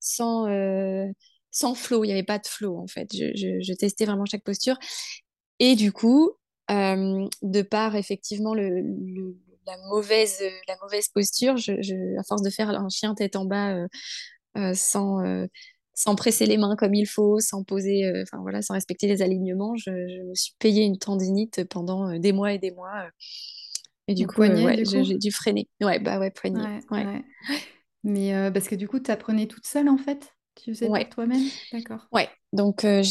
[0.00, 1.06] sans euh,
[1.50, 2.04] sans flow.
[2.04, 3.08] Il n'y avait pas de flow en fait.
[3.12, 4.78] Je, testais vraiment chaque posture.
[5.58, 6.32] Et du coup,
[6.68, 8.82] de par effectivement le-
[9.66, 13.44] la mauvaise, la mauvaise posture, je, je- à force de faire un chien tête en
[13.44, 13.88] bas euh,
[14.56, 15.46] euh, sans, euh,
[15.94, 19.22] sans presser les mains comme il faut, sans poser, euh, enfin voilà, sans respecter les
[19.22, 23.04] alignements, je, je me suis payé une tendinite pendant euh, des mois et des mois.
[23.06, 23.10] euh.
[24.08, 25.68] et du coup, euh, ouais, j'ai dû freiner.
[25.80, 26.80] Ouais, bah ouais, poignet.
[26.90, 27.22] Ouais.
[28.02, 30.34] Mais euh, parce que du coup, tu apprenais toute seule en fait?
[30.56, 31.42] Tu faisais ouais, toi-même?
[31.72, 32.06] D'accord.
[32.12, 32.28] ouais.
[32.52, 33.02] Donc euh,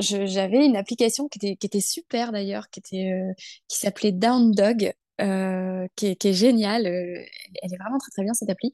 [0.00, 3.32] j'avais une application qui était, qui était super d'ailleurs, qui était, euh,
[3.68, 4.92] qui s'appelait Down Dog.
[5.20, 7.24] Euh, qui est, qui géniale, euh,
[7.62, 8.72] elle, est vraiment très très bien cette appli.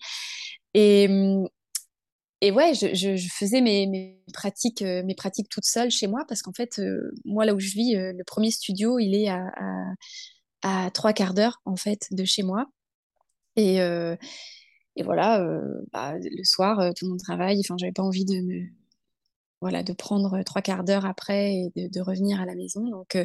[0.75, 1.49] Et, hum,
[2.41, 6.43] Et ouais, je, faisais mes, mes pratiques, euh, mes pratiques toute seule chez moi parce
[6.43, 6.81] qu'en fait,
[7.25, 9.51] moi, là où je vis, le premier studio, il est à,
[10.63, 12.67] à, trois quarts d'heure, en fait, de chez moi.
[13.57, 13.77] Et,
[14.97, 15.45] et voilà,
[15.93, 17.61] bah, le soir, tout le monde travaille.
[17.61, 18.69] Enfin, j'avais pas envie de
[19.61, 22.89] voilà, de prendre trois quarts d'heure après et de, de revenir à la maison.
[22.89, 23.17] Donc,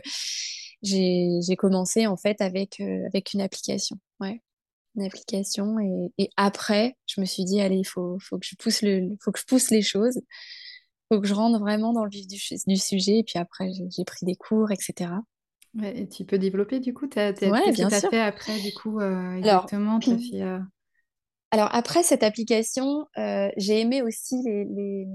[0.84, 3.98] j'ai, commencé, en fait, avec, euh, avec une application.
[4.20, 4.42] Ouais
[4.96, 8.56] une application et, et après je me suis dit allez il faut, faut que je
[8.56, 10.20] pousse le faut que je pousse les choses
[11.10, 14.06] faut que je rentre vraiment dans le vif du, du sujet et puis après j'ai
[14.06, 15.12] pris des cours etc
[15.76, 18.02] Ouais, et tu peux développer du coup, t'as- t'as- ouais qu'est-ce que bien tu as
[18.02, 20.00] sûr fait après du coup euh, alors exactement?
[20.00, 20.42] Tu as fait...
[20.42, 20.60] euh,
[21.52, 25.08] alors après cette application euh, j'ai aimé aussi les, les,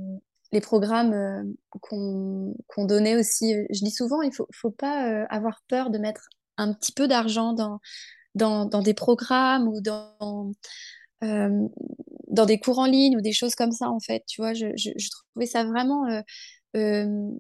[0.52, 1.44] les programmes euh,
[1.80, 6.28] qu'on donnait aussi je dis souvent il faut faut pas euh, avoir peur de mettre
[6.56, 7.80] un petit peu d'argent dans
[8.34, 10.52] dans, dans des programmes ou dans
[11.24, 11.68] euh,
[12.28, 14.24] dans des cours en ligne ou des choses comme ça, en fait.
[14.26, 14.66] Tu vois, je,
[15.11, 16.06] trouvais ça vraiment.
[16.08, 16.20] euh,
[16.76, 17.30] euh,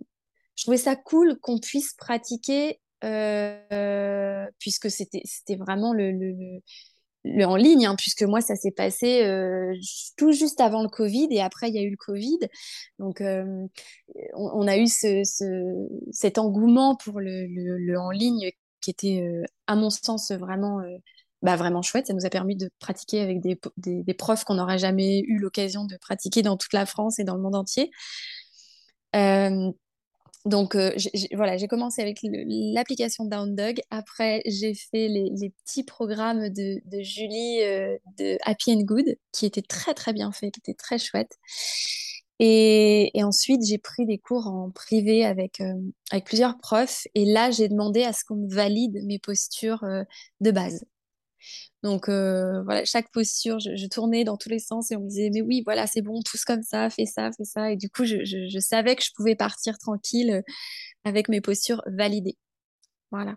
[0.56, 5.22] je trouvais ça cool qu'on puisse pratiquer, euh, euh, puisque c'était
[5.56, 6.12] vraiment le-
[7.44, 9.74] en ligne, hein, puisque moi, ça s'est passé euh,
[10.16, 12.38] tout juste avant le Covid et après, il y a eu le Covid.
[12.98, 13.66] Donc, euh,
[14.34, 19.76] on, a eu ce, ce- cet engouement pour le, en ligne qui était, euh, à
[19.76, 20.80] mon sens, vraiment,
[21.42, 22.06] bah, vraiment chouette.
[22.08, 25.38] Ça nous a permis de pratiquer avec des, des, des profs qu'on n'aurait jamais eu
[25.38, 27.90] l'occasion de pratiquer dans toute la France et dans le monde entier.
[30.48, 30.76] Euh, donc
[31.32, 33.80] voilà, j'ai commencé avec l'application Down Dog.
[33.90, 37.60] Après, j'ai fait les, petits programmes de, Julie
[38.18, 41.38] de Happy and Good, qui étaient très très bien faits, qui étaient très chouettes.
[42.40, 45.60] Et, ensuite, j'ai pris des cours en privé avec,
[46.10, 47.06] avec plusieurs profs.
[47.14, 49.84] Et là, j'ai demandé à ce qu'on me valide mes postures
[50.40, 50.84] de base.
[51.82, 55.30] Donc euh, voilà, chaque posture, je, tournais dans tous les sens et on me disait
[55.32, 57.70] mais oui, voilà, c'est bon, tous comme ça, fais ça, fais ça.
[57.72, 60.42] Et du coup, je, savais que je pouvais partir tranquille euh,
[61.04, 62.36] avec mes postures validées.
[63.10, 63.36] Voilà.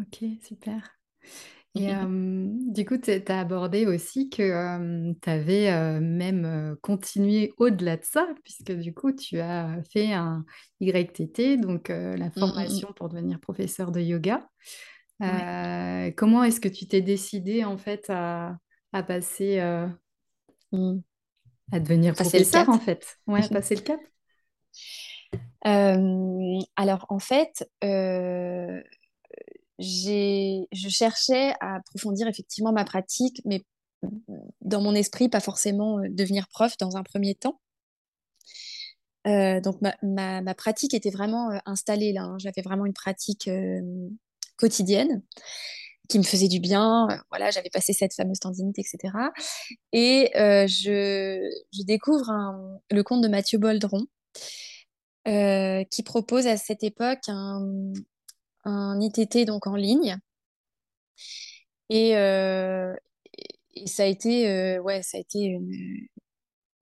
[0.00, 0.96] Ok, super.
[1.76, 8.04] Et euh, du coup, tu as abordé aussi que tu avais même continué au-delà de
[8.04, 10.44] ça, puisque du coup, tu as fait un
[10.78, 12.38] YTT, donc la mmh, mmh, mmh.
[12.38, 14.48] formation pour devenir professeur de yoga.
[15.22, 18.58] Euh, comment est-ce que tu t'es décidée en fait à,
[18.92, 19.88] passer euh,
[20.72, 20.98] mmh.
[21.72, 23.18] à devenir professeur en fait?
[23.26, 24.00] Ouais, passer le cap.
[25.66, 27.68] Euh, alors en fait,
[29.78, 33.64] j'ai, je cherchais à approfondir effectivement ma pratique, mais
[34.60, 37.60] dans mon esprit, pas forcément devenir prof dans un premier temps.
[39.24, 42.24] donc ma, ma, pratique était vraiment installée là.
[42.24, 42.36] Hein.
[42.38, 43.48] J'avais vraiment une pratique
[44.56, 45.22] quotidienne
[46.08, 47.08] qui me faisait du bien.
[47.10, 49.14] Euh, voilà, j'avais passé cette fameuse tendinite, etc.
[49.92, 51.48] Et euh, je,
[51.84, 52.30] découvre
[52.90, 54.06] le compte de Mathieu Boldron,
[55.28, 57.92] euh, qui propose à cette époque un,
[58.64, 60.18] un ITT donc en ligne.
[61.90, 62.12] Et,
[63.86, 65.58] ça a été, ouais, ça a été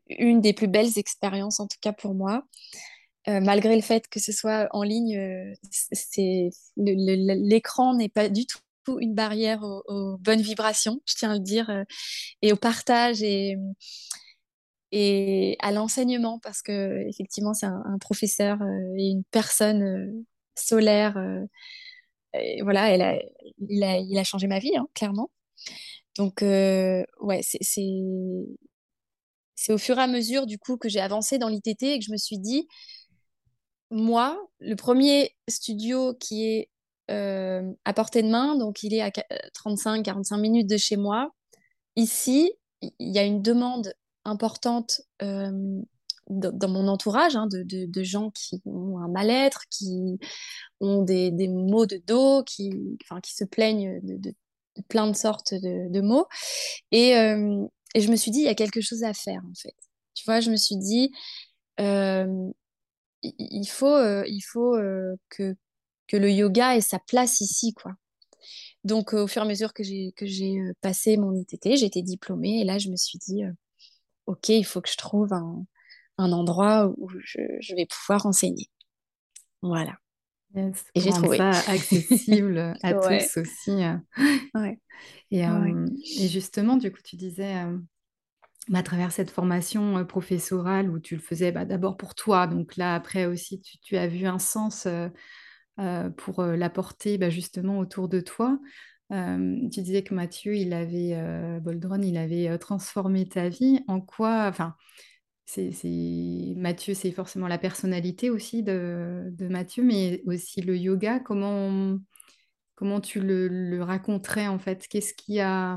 [0.09, 2.45] une, des plus belles expériences, en tout cas pour moi.
[3.29, 5.55] Euh, malgré le fait que ce soit en ligne, euh,
[6.77, 8.59] l'écran n'est pas du tout
[8.99, 11.85] une barrière aux, bonnes vibrations, je tiens à le dire, euh,
[12.43, 13.57] et au partage et,
[15.61, 18.59] à l'enseignement, parce que effectivement, c'est un, professeur
[18.99, 20.25] et une personne
[20.57, 21.15] solaire.
[22.63, 23.19] Voilà,
[23.59, 25.31] il, a, changé ma vie, hein, clairement.
[26.17, 27.07] Donc, ouais,
[27.43, 27.61] c'est
[29.73, 32.13] au fur et à mesure du coup que j'ai avancé dans l'ITT et que je
[32.13, 32.67] me suis dit,
[33.93, 36.71] moi, le premier studio qui est
[37.11, 41.31] euh, à portée de main, donc il est à 35-45 minutes de chez moi.
[41.95, 43.93] Ici, il y a une demande
[44.25, 45.81] importante euh,
[46.29, 50.19] dans mon entourage hein, de, gens qui ont un mal-être, qui
[50.81, 52.71] ont des, maux de dos, qui,
[53.23, 54.35] qui se plaignent de,
[54.89, 56.27] plein de sortes de, maux.
[56.93, 59.55] Et, euh, et, je me suis dit, il y a quelque chose à faire, en
[59.55, 59.77] fait.
[60.15, 61.13] Tu vois, je me suis dit,
[63.23, 65.55] il faut, euh, il faut euh, que,
[66.09, 67.93] que le yoga ait sa place ici, quoi.
[68.85, 72.03] Donc, au fur et à mesure que j'ai, que j'ai euh, passé mon ITT, été
[72.03, 73.43] diplômée et là, je me suis dit,
[74.27, 75.65] OK, il faut que je trouve un,
[76.19, 78.69] un endroit où je, je, vais pouvoir enseigner.
[79.63, 79.97] Voilà.
[80.57, 81.37] et j'ai trouvé.
[81.37, 83.77] ça accessible à tous aussi.
[84.55, 84.81] Ouais.
[85.31, 87.55] Et, et, justement, du coup, tu disais,
[88.73, 92.77] à travers cette formation euh, professorale où tu le faisais bah, d'abord pour toi, donc
[92.77, 95.09] là après aussi tu, as vu un sens euh,
[95.81, 98.59] euh, pour l'apporter bah, justement autour de toi.
[99.11, 103.81] tu disais que Mathieu, il avait, Boldron, il avait transformé ta vie.
[103.89, 104.75] En quoi, enfin,
[105.45, 105.71] c'est,
[106.57, 111.21] Mathieu, c'est forcément la personnalité aussi de, Mathieu, mais aussi le yoga.
[111.21, 111.99] Comment,
[112.75, 114.87] comment tu le raconterais en fait?
[114.89, 115.77] Qu'est-ce qui a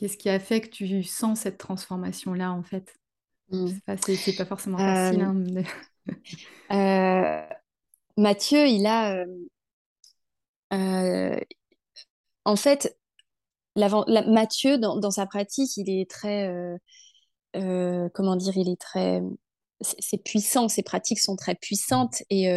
[0.00, 2.94] Qu'est-ce qui a fait que tu sens cette transformation-là, en fait?
[3.50, 3.68] Mmh.
[3.98, 5.20] C'est pas forcément facile.
[5.20, 5.44] Hein,
[6.72, 7.54] euh,
[8.16, 9.16] Mathieu, il a...
[9.16, 9.26] Euh,
[10.72, 11.38] euh,
[12.46, 12.98] en fait,
[13.76, 16.50] Mathieu, dans, sa pratique, il est très...
[17.52, 19.20] comment dire Il est très...
[19.82, 22.50] C'est puissant, ses pratiques sont très puissantes et,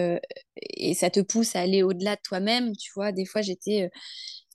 [0.55, 2.73] et ça te pousse à aller au-delà de toi-même.
[2.77, 3.89] Tu vois, des fois, j'étais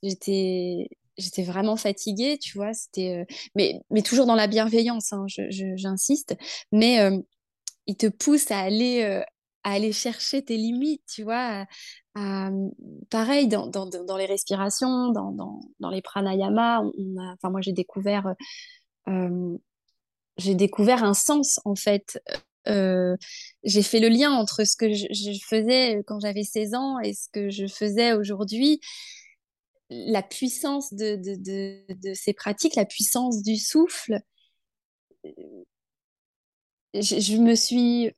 [0.03, 2.73] j'étais j'étais vraiment fatiguée, tu vois.
[2.73, 6.37] C'était, euh, mais, mais toujours dans la bienveillance, hein, j'insiste.
[6.73, 7.19] Mais euh,
[7.87, 9.21] il te pousse à aller, euh,
[9.65, 11.67] à aller chercher tes limites, tu vois.
[13.11, 15.33] pareil, dans, dans, dans, les respirations, dans,
[15.81, 18.35] dans les pranayamas, on a, enfin, moi j'ai découvert,
[20.37, 22.21] j'ai découvert un sens en fait.
[22.67, 27.29] j'ai fait le lien entre ce que je faisais quand j'avais 16 ans et ce
[27.33, 28.81] que je faisais aujourd'hui
[29.91, 34.21] la puissance de, de, ces pratiques, la puissance du souffle,
[36.95, 38.11] je, me suis,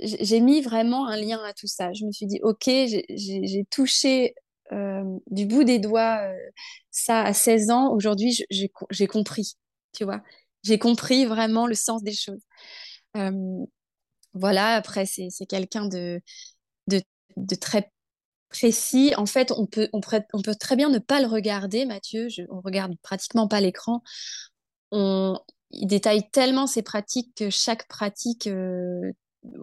[0.00, 1.92] j'ai mis vraiment un lien à tout ça.
[1.92, 4.34] Je me suis dit, ok, j'ai touché
[4.72, 6.36] euh, du bout des doigts euh,
[6.90, 7.92] ça à 16 ans.
[7.92, 9.56] Aujourd'hui, j'ai compris,
[9.96, 10.22] tu vois.
[10.62, 12.42] J'ai compris vraiment le sens des choses.
[13.16, 13.64] Euh,
[14.34, 16.20] voilà, après, c'est quelqu'un de,
[16.88, 17.02] de,
[17.36, 17.90] de, très
[18.48, 19.12] précis.
[19.16, 22.28] En fait, on peut, on, peut très bien ne pas le regarder, Mathieu.
[22.50, 24.02] On regarde pratiquement pas l'écran.
[24.90, 25.38] On,
[25.70, 29.12] il détaille tellement ses pratiques que chaque pratique, euh,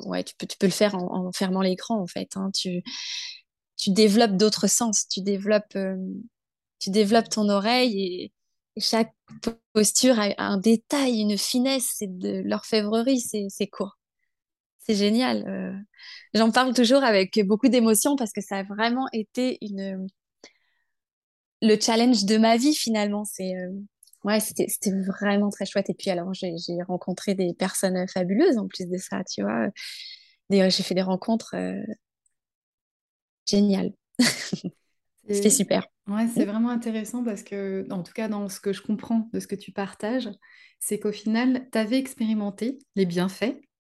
[0.06, 2.36] ouais, tu peux, tu peux le faire en, fermant l'écran, en fait.
[2.36, 2.52] Hein.
[2.54, 2.84] Tu,
[3.78, 5.08] tu développes d'autres sens.
[5.08, 5.98] Tu développes, euh,
[6.80, 8.32] tu développes ton oreille et,
[8.78, 9.14] chaque
[9.72, 11.94] posture a, un détail, une finesse.
[11.96, 13.98] C'est de l'orfèvrerie, c'est court
[14.86, 15.46] c'est génial.
[15.48, 15.74] Euh.
[16.34, 20.08] J'en parle toujours avec beaucoup d'émotion parce que ça a vraiment été une
[21.62, 23.26] le challenge de ma vie finalement.
[23.26, 23.72] C'est euh,
[24.26, 24.68] ouais, c'était
[25.08, 25.90] vraiment très chouette.
[25.90, 26.54] Et puis alors j'ai
[26.88, 29.70] rencontré des personnes fabuleuses en plus de ça, tu vois.
[30.52, 31.82] J'ai fait des rencontres euh,
[33.48, 33.92] géniales.
[35.28, 35.88] C'était super.
[36.08, 39.40] Ouais, c'est vraiment intéressant parce que, en tout cas, dans ce que je comprends de
[39.40, 40.30] ce que tu partages,
[40.80, 43.75] c'est qu'au final, tu avais expérimenté les bienfaits, Mm.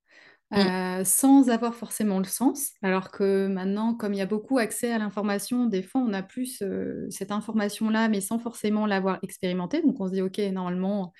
[0.53, 2.71] Euh, sans avoir forcément le sens.
[2.81, 6.21] Alors que maintenant, comme il y a beaucoup accès à l'information, des fois on a
[6.23, 6.63] plus
[7.10, 9.81] cette information-là, mais sans forcément l'avoir expérimentée.
[9.81, 11.12] Donc on se dit, OK, normalement,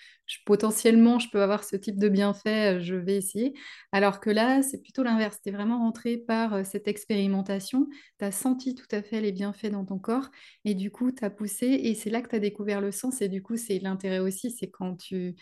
[0.46, 3.54] potentiellement, je peux avoir ce type de bienfait, euh, je vais essayer.
[3.92, 5.40] Alors que là, c'est plutôt l'inverse.
[5.44, 7.88] Tu es vraiment rentré par euh, cette expérimentation,
[8.20, 10.30] tu as senti tout à fait les bienfaits dans ton corps,
[10.66, 13.22] et du coup, tu as poussé, et c'est là que tu as découvert le sens.
[13.22, 15.36] Et du coup, c'est l'intérêt aussi, c'est quand tu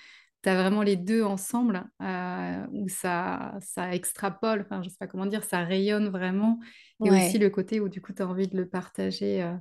[0.44, 5.08] tu as vraiment les deux ensemble euh, où ça, ça extrapole, enfin, je sais pas
[5.08, 6.60] comment dire, ça rayonne vraiment.
[7.04, 9.42] Et aussi le côté où du coup, tu as envie de le partager.
[9.42, 9.56] Euh,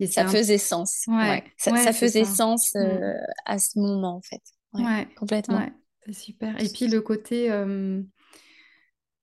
[0.00, 1.04] et ça faisait sens.
[1.06, 1.44] Ouais.
[1.56, 2.78] Ça, faisait sens mmh.
[2.78, 3.14] euh,
[3.46, 4.42] à ce moment, en fait.
[4.74, 5.66] Ouais, complètement.
[6.04, 6.60] c'est super.
[6.60, 8.02] Et puis le côté euh,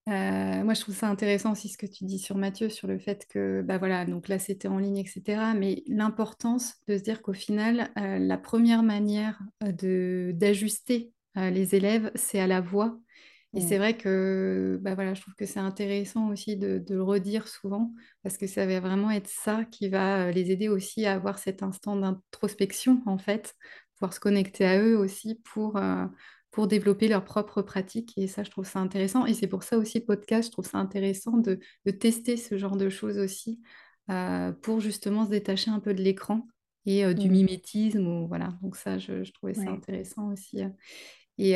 [0.07, 3.25] moi, je trouve ça intéressant aussi ce que tu dis sur Mathieu, sur le fait
[3.27, 5.53] que, bah voilà, donc là, c'était en ligne, etc.
[5.55, 11.75] Mais l'importance de se dire qu'au final, euh, la première manière euh, de d'ajuster les
[11.75, 12.97] élèves, c'est à la voix.
[13.53, 17.03] Et c'est vrai que, bah voilà, je trouve que c'est intéressant aussi de, de, le
[17.03, 21.13] redire souvent, parce que ça va vraiment être ça qui va les aider aussi à
[21.13, 23.53] avoir cet instant d'introspection, en fait,
[23.95, 25.77] pouvoir se connecter à eux aussi pour
[26.55, 28.13] pour développer leurs propres pratiques.
[28.15, 29.25] Et ça, je trouve ça intéressant.
[29.25, 31.59] Et c'est pour ça aussi, le podcast, je trouve ça intéressant de,
[31.99, 33.61] tester ce genre de choses aussi,
[34.09, 36.47] euh, pour justement se détacher un peu de l'écran
[36.85, 37.31] et euh, du mmh.
[37.33, 38.07] mimétisme.
[38.07, 38.57] Ou, voilà.
[38.61, 40.63] Donc ça, je, trouvais ça intéressant aussi.
[40.63, 40.69] Euh.
[41.37, 41.55] Et,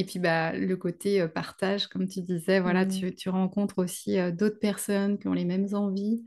[0.00, 3.12] et, puis bah, le côté partage, comme tu disais, voilà, mmh.
[3.12, 6.24] tu, rencontres aussi d'autres personnes qui ont les mêmes envies,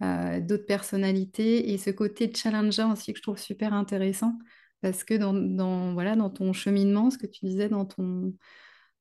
[0.00, 1.72] d'autres personnalités.
[1.72, 4.38] Et ce côté challengeant aussi que je trouve super intéressant
[4.82, 8.34] parce que dans, voilà, dans ton cheminement, ce que tu disais dans ton,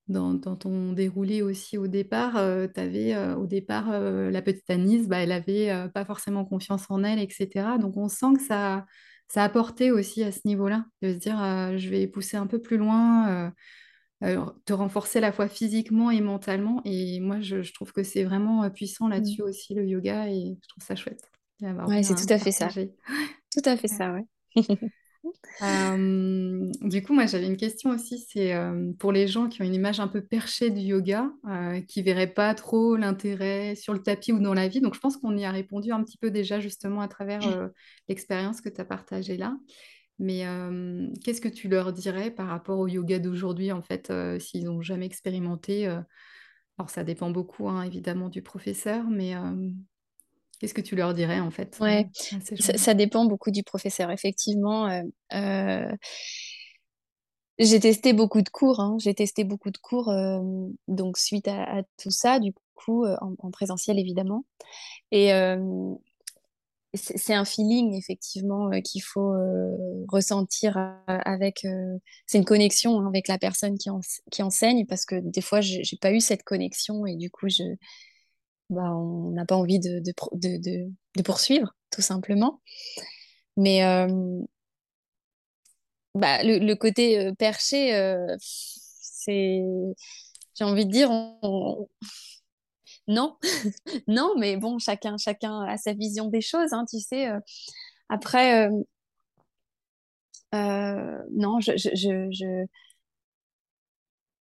[0.08, 4.70] dans, ton déroulé aussi au départ, euh, tu avais euh, au départ euh, la petite
[4.70, 7.78] Anise, bah, elle n'avait pas forcément confiance en elle, etc.
[7.80, 8.86] Donc on sent que ça,
[9.28, 11.38] ça a apporté aussi à ce niveau-là, de se dire
[11.78, 13.52] je vais pousser un peu plus loin,
[14.22, 16.82] te renforcer à la fois physiquement et mentalement.
[16.86, 19.12] Et moi, je, trouve que c'est vraiment puissant mmh.
[19.12, 21.24] là-dessus aussi, le yoga, et je trouve ça chouette.
[21.62, 22.68] Oui, c'est tout à fait ça.
[22.70, 24.26] Tout à fait ça, ouais.
[25.62, 29.66] Euh, du coup, moi, j'avais une question aussi, c'est euh, pour les gens qui ont
[29.66, 34.02] une image un peu perchée du yoga, euh, qui verraient pas trop l'intérêt sur le
[34.02, 34.82] tapis ou dans la vie.
[34.82, 37.72] Donc, je pense qu'on y a répondu un petit peu déjà justement à travers
[38.08, 39.56] l'expérience que tu as partagée là.
[40.20, 40.46] Mais
[41.24, 45.06] qu'est-ce que tu leur dirais par rapport au yoga d'aujourd'hui, en fait, s'ils n'ont jamais
[45.06, 49.36] expérimenté Alors, ça dépend beaucoup, hein, évidemment, du professeur, mais
[50.62, 52.08] Qu'est-ce que tu leur dirais en fait Ouais,
[52.60, 54.12] ça, dépend beaucoup du professeur.
[54.12, 55.02] Effectivement, euh,
[55.34, 55.92] euh,
[57.58, 58.80] j'ai testé beaucoup de cours.
[58.80, 58.96] Hein.
[59.00, 60.40] J'ai testé beaucoup de cours, euh,
[60.88, 64.46] donc suite à, tout ça, du coup, en, présentiel évidemment.
[65.10, 65.32] Et
[66.94, 69.34] c'est un feeling effectivement qu'il faut
[70.10, 71.66] ressentir avec.
[72.28, 73.90] c'est une connexion hein, avec la personne qui,
[74.30, 77.64] qui enseigne parce que des fois, j'ai pas eu cette connexion et du coup, je
[78.72, 80.02] bah, on n'a pas envie de,
[81.24, 82.62] poursuivre, tout simplement.
[83.58, 84.08] Mais euh,
[86.16, 89.62] bah, le, côté euh, perché, euh, c'est,
[90.56, 91.10] j'ai envie de dire,
[93.08, 93.38] non,
[94.08, 97.28] non, mais bon, chacun, chacun a sa vision des choses, hein, tu sais.
[98.10, 98.70] après,
[100.54, 102.66] non, je, je,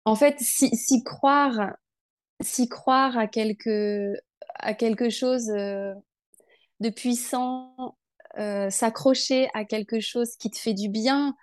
[0.06, 1.74] En fait, si, si croire
[2.42, 4.16] s'y croire à quelque,
[5.10, 5.94] chose euh,
[6.80, 7.98] de puissant,
[8.38, 11.36] euh, s'accrocher à quelque chose qui te fait du bien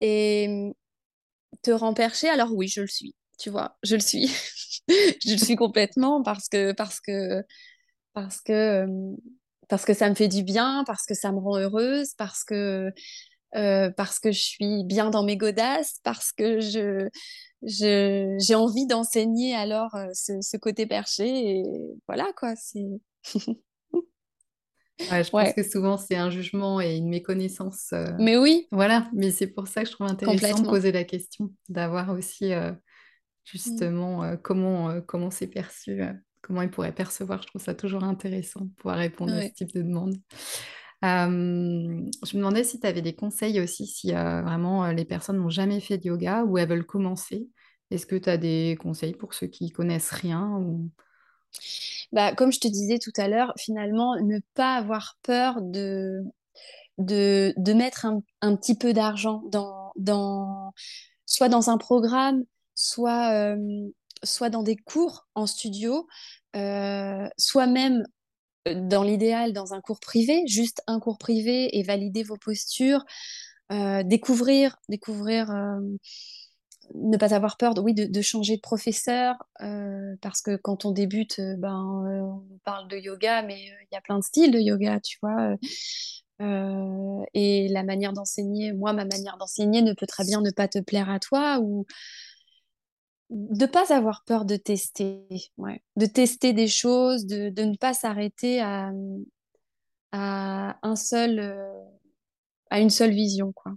[0.00, 0.72] et mm,
[1.62, 4.28] te rend perché, alors oui, je le suis, tu vois, je le suis.
[4.88, 7.12] je le suis complètement parce que, parce que,
[8.52, 8.86] euh,
[9.68, 12.90] parce que ça me fait du bien, parce que ça me rend heureuse, parce que,
[13.52, 17.08] parce que je suis bien dans mes godasses, parce que je,
[17.62, 21.64] j'ai envie d'enseigner alors ce, ce, côté perché et
[22.06, 22.86] voilà quoi c'est
[24.98, 27.90] je pense que souvent c'est un jugement et une méconnaissance.
[27.92, 28.66] Euh, mais oui.
[28.72, 32.52] Voilà, mais c'est pour ça que je trouve intéressant de poser la question, d'avoir aussi
[32.52, 32.72] euh,
[33.44, 36.00] justement euh, comment comment c'est perçu,
[36.42, 37.42] comment ils pourraient percevoir.
[37.42, 40.16] Je trouve ça toujours intéressant de pouvoir répondre à ce type de demande.
[41.02, 45.80] Je me demandais si tu avais des conseils aussi, si vraiment les personnes n'ont jamais
[45.80, 47.48] fait de yoga ou elles veulent commencer.
[47.90, 50.60] Est-ce que tu as des conseils pour ceux qui connaissent rien.
[52.12, 56.22] Bah, comme je te disais tout à l'heure, finalement, ne pas avoir peur de,
[56.98, 60.72] de, de mettre un, un, petit peu d'argent dans, dans,
[61.26, 62.44] soit dans un programme,
[62.74, 63.56] soit,
[64.22, 66.06] soit dans des cours en studio,
[66.56, 68.04] euh, soit même
[68.74, 73.04] dans l'idéal dans un cours privé, juste un cours privé et valider vos postures,
[73.72, 75.50] euh, découvrir, découvrir
[76.94, 80.90] ne pas avoir peur de, oui, de, changer de professeur, euh, parce que quand on
[80.90, 84.50] débute, euh, ben, euh, on parle de yoga, mais il y a plein de styles
[84.50, 85.54] de yoga, tu vois.
[87.34, 90.78] et la manière d'enseigner, moi, ma manière d'enseigner ne peut très bien ne pas te
[90.78, 91.86] plaire à toi, ou
[93.30, 95.26] de pas avoir peur de tester,
[95.56, 95.82] ouais.
[95.96, 98.90] de tester des choses, de, de ne pas s'arrêter à,
[100.12, 101.60] à un seul,
[102.70, 103.72] à une seule vision, quoi.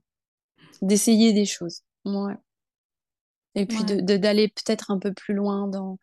[0.82, 1.82] D'essayer des choses.
[2.06, 2.36] Ouais.
[3.56, 5.98] Et puis de d'aller peut-être un peu plus loin dans,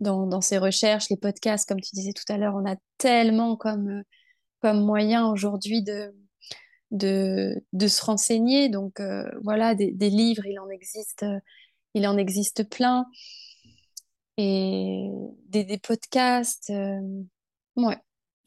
[0.00, 3.56] dans, dans, ces recherches, les podcasts, comme tu disais tout à l'heure, on a tellement
[3.56, 4.02] comme, euh,
[4.62, 6.14] comme moyen aujourd'hui de,
[6.92, 8.68] de, de, se renseigner.
[8.68, 11.40] Donc euh, voilà, des, des, livres, il en existe, euh,
[11.94, 13.06] il en existe plein.
[14.38, 15.08] Et
[15.48, 16.70] des, des podcasts,
[17.76, 17.96] ouais.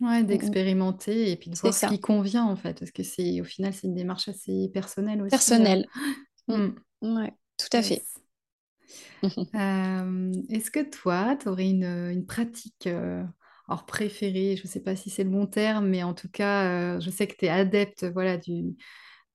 [0.01, 3.43] Ouais, d'expérimenter et puis de voir ce qui convient en fait, parce que c'est au
[3.43, 5.31] final c'est une démarche assez personnelle aussi.
[5.31, 5.87] Personnelle.
[6.47, 6.69] Mm.
[7.01, 8.03] Ouais, tout à fait.
[9.55, 13.23] Euh, est-ce que toi, tu aurais une, une pratique euh,
[13.67, 16.63] hors préférée Je ne sais pas si c'est le bon terme, mais en tout cas,
[16.63, 18.77] euh, je sais que tu es adepte voilà, du,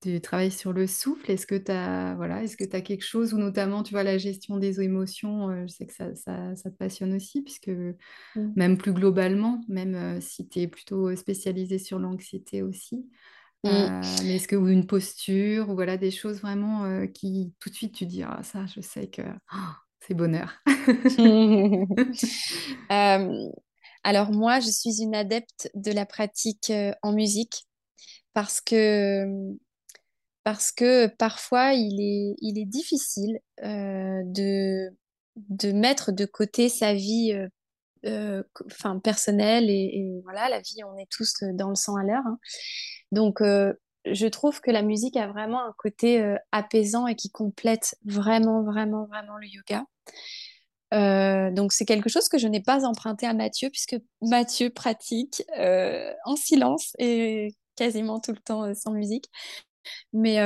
[0.04, 1.30] du travail sur le souffle?
[1.30, 4.18] Est-ce que tu as, voilà, est-ce que as quelque chose, ou notamment, tu vois, la
[4.18, 8.52] gestion des émotions, je sais que ça, ça, ça, te passionne aussi, puisque mmh.
[8.56, 13.06] même plus globalement, même si tu es plutôt spécialisée sur l'anxiété aussi,
[13.64, 13.68] Mmh.
[13.68, 17.74] Euh, mais est-ce que ou une posture ou voilà des choses vraiment qui tout de
[17.74, 20.52] suite tu dis ah ça je sais que oh, c'est bonheur.
[24.04, 26.70] alors moi je suis une adepte de la pratique
[27.02, 27.64] en musique
[28.34, 29.24] parce que
[30.44, 34.90] parce que parfois il est il est difficile de
[35.36, 37.34] de mettre de côté sa vie
[38.66, 42.38] enfin personnelle et, voilà la vie on est tous dans le sang à l'heure hein.
[43.14, 43.72] Donc, euh,
[44.04, 48.62] je trouve que la musique a vraiment un côté euh, apaisant et qui complète vraiment,
[48.62, 49.84] vraiment, vraiment le yoga.
[50.92, 55.44] Euh, donc, c'est quelque chose que je n'ai pas emprunté à Mathieu, puisque Mathieu pratique
[56.24, 59.30] en silence et quasiment tout le temps sans musique.
[60.12, 60.38] Mais,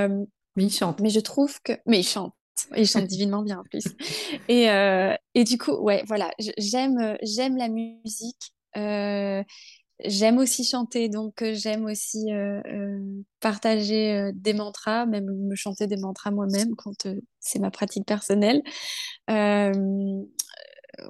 [0.57, 1.01] mais il chante.
[1.01, 1.73] Mais je trouve que.
[1.87, 2.35] Mais il chante.
[2.77, 3.85] Il chante divinement bien en plus.
[4.49, 4.67] Et,
[5.35, 8.53] et du coup, ouais, voilà, j'aime, j'aime la musique.
[10.05, 15.89] J'aime aussi chanter, donc euh, j'aime aussi euh, euh, partager des mantras, même me chanter
[15.89, 17.09] des mantras moi-même quand
[17.41, 18.63] c'est ma pratique personnelle.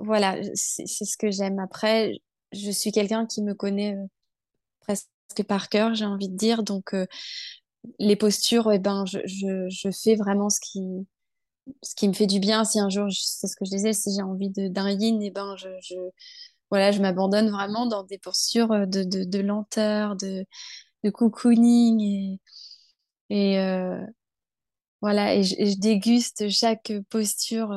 [0.01, 1.59] voilà, c'est ce que j'aime.
[1.59, 2.13] Après,
[2.53, 3.95] je suis quelqu'un qui me connaît
[4.81, 5.09] presque
[5.47, 6.63] par cœur, j'ai envie de dire.
[6.63, 6.95] Donc,
[7.99, 10.81] les postures, eh ben, je, je, je, fais vraiment ce qui,
[11.83, 12.65] ce qui me fait du bien.
[12.65, 15.57] Si un jour, c'est ce que je disais, si j'ai envie d'un yin, eh ben,
[15.57, 15.69] je,
[16.71, 20.45] voilà, je m'abandonne vraiment dans des postures euh, de, de, lenteur, de,
[21.05, 22.41] de cocooning et,
[23.31, 24.05] et euh,
[25.01, 27.73] voilà, et je, déguste chaque posture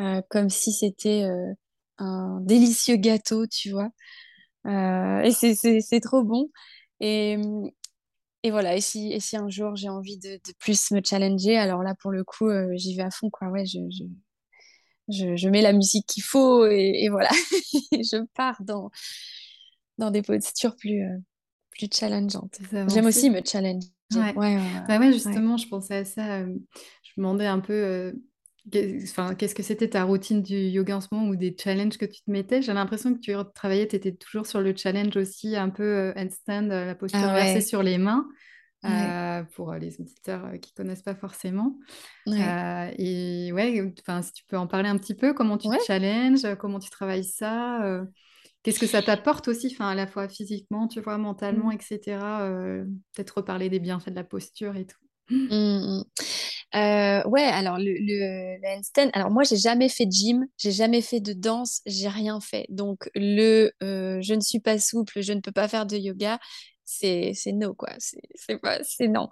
[0.00, 1.26] euh, comme si c'était
[1.98, 3.90] un délicieux gâteau, tu vois.
[4.66, 6.50] et c'est trop bon.
[7.00, 7.38] Et,
[8.44, 11.56] et voilà, et si, et si un jour j'ai envie de, de, plus me challenger,
[11.56, 13.48] alors là, pour le coup, j'y vais à fond, quoi.
[13.48, 14.04] Ouais, je, je,
[15.34, 17.30] je, mets la musique qu'il faut et, voilà,
[17.92, 18.90] je pars dans,
[19.96, 21.16] dans des postures plus, euh,
[21.70, 22.58] plus challengeantes.
[22.88, 23.88] J'aime aussi me challenger.
[24.14, 24.36] Ouais.
[24.36, 26.36] Ouais, bah justement, je pensais à ça.
[26.40, 26.54] Euh,
[27.02, 28.14] je me demandais un peu
[28.74, 32.06] euh, qu'est-ce que c'était ta routine du yoga en ce moment ou des challenges que
[32.06, 32.62] tu te mettais?
[32.62, 36.68] J'ai l'impression que tu travaillais, tu étais toujours sur le challenge aussi, un peu handstand,
[36.68, 38.26] la posture ah inversée sur les mains.
[38.84, 41.78] Euh, pour euh, les auditeurs euh, qui connaissent pas forcément.
[42.26, 46.54] et ouais, enfin, si tu peux en parler un petit peu, comment tu te challenges,
[46.58, 48.02] comment tu travailles ça,
[48.62, 51.72] qu'est-ce que ça t'apporte aussi, enfin, à la fois physiquement, tu vois, mentalement, mmh.
[51.72, 52.18] etc.
[53.14, 54.98] Peut-être reparler des bienfaits de la posture et tout.
[55.30, 56.04] Mmh, mmh.
[56.74, 61.02] Euh, ouais, alors le, le, handstand, alors moi j'ai jamais fait de gym, j'ai jamais
[61.02, 62.66] fait de danse, j'ai rien fait.
[62.68, 66.40] Donc le euh, je ne suis pas souple, je ne peux pas faire de yoga,
[66.84, 67.90] c'est c'est no quoi,
[68.82, 69.28] c'est non.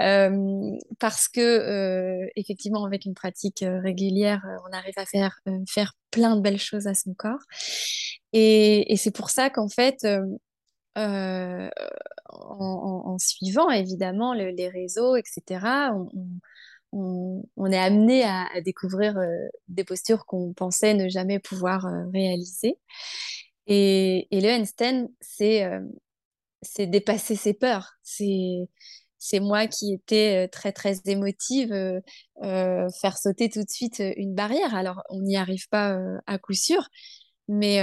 [0.00, 0.70] Euh,
[1.00, 6.86] parce que effectivement avec une pratique régulière, on arrive à faire plein de belles choses
[6.86, 7.40] à son corps.
[8.32, 10.06] Et, et c'est pour ça qu'en fait
[12.28, 15.90] en, suivant évidemment le- les réseaux, etc.,
[16.96, 19.26] on- est amené à, découvrir euh,
[19.68, 22.78] des postures qu'on pensait ne jamais pouvoir euh, réaliser.
[23.66, 25.80] Et, le handstand, c'est euh,
[26.62, 27.92] c'est dépasser ses peurs.
[28.02, 31.70] C'est moi qui étais très très émotive,
[32.42, 34.74] faire sauter tout de suite une barrière.
[34.74, 36.88] Alors on n'y arrive pas à coup sûr,
[37.48, 37.80] mais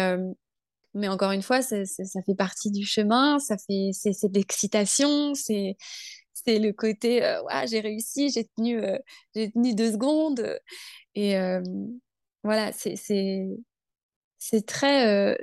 [0.93, 5.75] mais encore une fois, ça fait partie du chemin, ça fait, c'est de l'excitation, c'est
[6.45, 8.97] c'est le côté, euh, Ouah, j'ai réussi, j'ai tenu, euh,
[9.35, 10.59] j'ai tenu deux secondes.
[11.15, 11.61] Et euh,
[12.43, 13.47] voilà, c'est c'est
[14.39, 15.37] c'est très,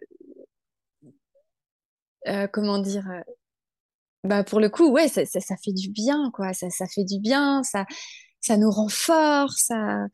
[2.53, 3.05] comment dire,
[4.25, 6.53] bah pour le coup, ouais, ça, ça, ça fait du bien, quoi.
[6.53, 7.87] Ça, ça fait du bien, ça,
[8.41, 10.07] ça nous rend forts, ça,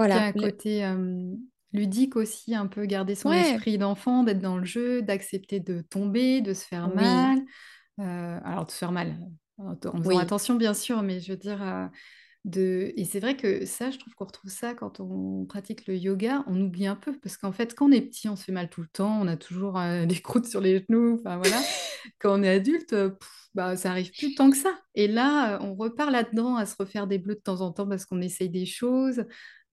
[0.00, 0.26] Puis il y a voilà.
[0.26, 1.34] un côté euh,
[1.72, 5.80] ludique aussi, un peu garder son Ouais, esprit d'enfant, d'être dans le jeu, d'accepter de
[5.82, 7.40] tomber, de se faire oui, mal.
[8.00, 9.18] Euh, alors, de se faire mal,
[9.58, 11.86] en en faisant oui, attention, bien sûr, mais je veux dire, euh,
[12.44, 12.92] de...
[12.96, 16.44] et c'est vrai que ça, je trouve qu'on retrouve ça quand on pratique le yoga,
[16.46, 18.68] on oublie un peu, parce qu'en fait, quand on est petit, on se fait mal
[18.68, 21.60] tout le temps, on a toujours euh, des croûtes sur les genoux, enfin voilà.
[22.20, 24.78] Quand on est adulte, euh, pff, bah, ça arrive plus tant que ça.
[24.94, 27.88] Et là, euh, on repart là-dedans à se refaire des bleus de temps en temps
[27.88, 29.24] parce qu'on essaye des choses.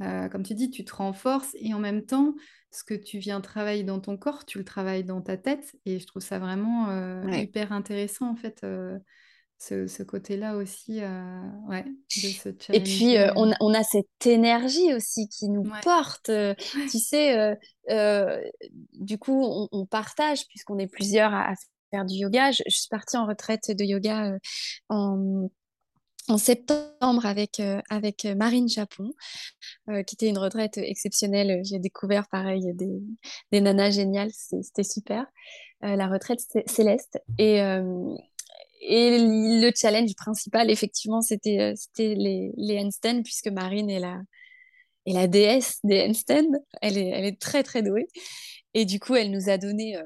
[0.02, 2.36] Euh, comme tu dis, tu te renforces et en même temps,
[2.72, 5.76] ce que tu viens travailler dans ton corps, tu le travailles dans ta tête.
[5.86, 7.44] Et je trouve ça vraiment euh, ouais.
[7.44, 8.98] hyper intéressant, en fait, euh,
[9.64, 11.86] ce, ce côté-là aussi, euh, ouais,
[12.18, 12.32] de
[12.72, 16.30] Et puis, euh, on, on a cette énergie aussi qui nous Ouais, porte.
[16.30, 16.56] euh,
[16.90, 17.56] tu sais, euh,
[17.90, 18.42] euh,
[18.94, 21.56] du coup, on, on partage, puisqu'on est plusieurs à, à
[21.92, 22.52] faire du yoga.
[22.52, 24.40] Je, je suis partie en retraite de yoga euh,
[24.90, 25.50] en,
[26.30, 29.12] en septembre avec, euh, avec Marine Japon,
[29.90, 31.62] euh, qui était une retraite exceptionnelle.
[31.66, 33.02] J'ai découvert, pareil, des,
[33.52, 34.32] des nanas géniales.
[34.34, 35.26] C'était super.
[35.84, 37.20] Euh, la retraite cé- céleste.
[37.38, 38.16] Et, euh,
[38.88, 44.22] et le challenge principal, effectivement, c'était euh, c'était les, les handstands, puisque Marine est la,
[45.06, 46.52] est la déesse des handstands.
[46.82, 48.08] Elle est, elle est très, très douée.
[48.74, 50.04] Et du coup, elle nous a donné euh,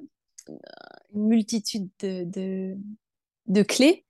[1.13, 2.75] une multitude de,
[3.47, 4.05] de, clés.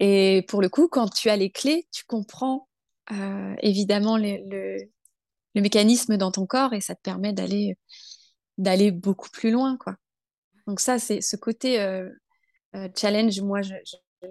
[0.00, 2.68] Et pour le coup, quand tu as les clés, tu comprends
[3.12, 7.76] euh, évidemment le, le, mécanisme dans ton corps et ça te permet d'aller
[8.58, 9.96] d'aller beaucoup plus loin, quoi.
[10.66, 11.78] Donc ça, c'est ce côté
[12.96, 13.74] challenge, moi, je-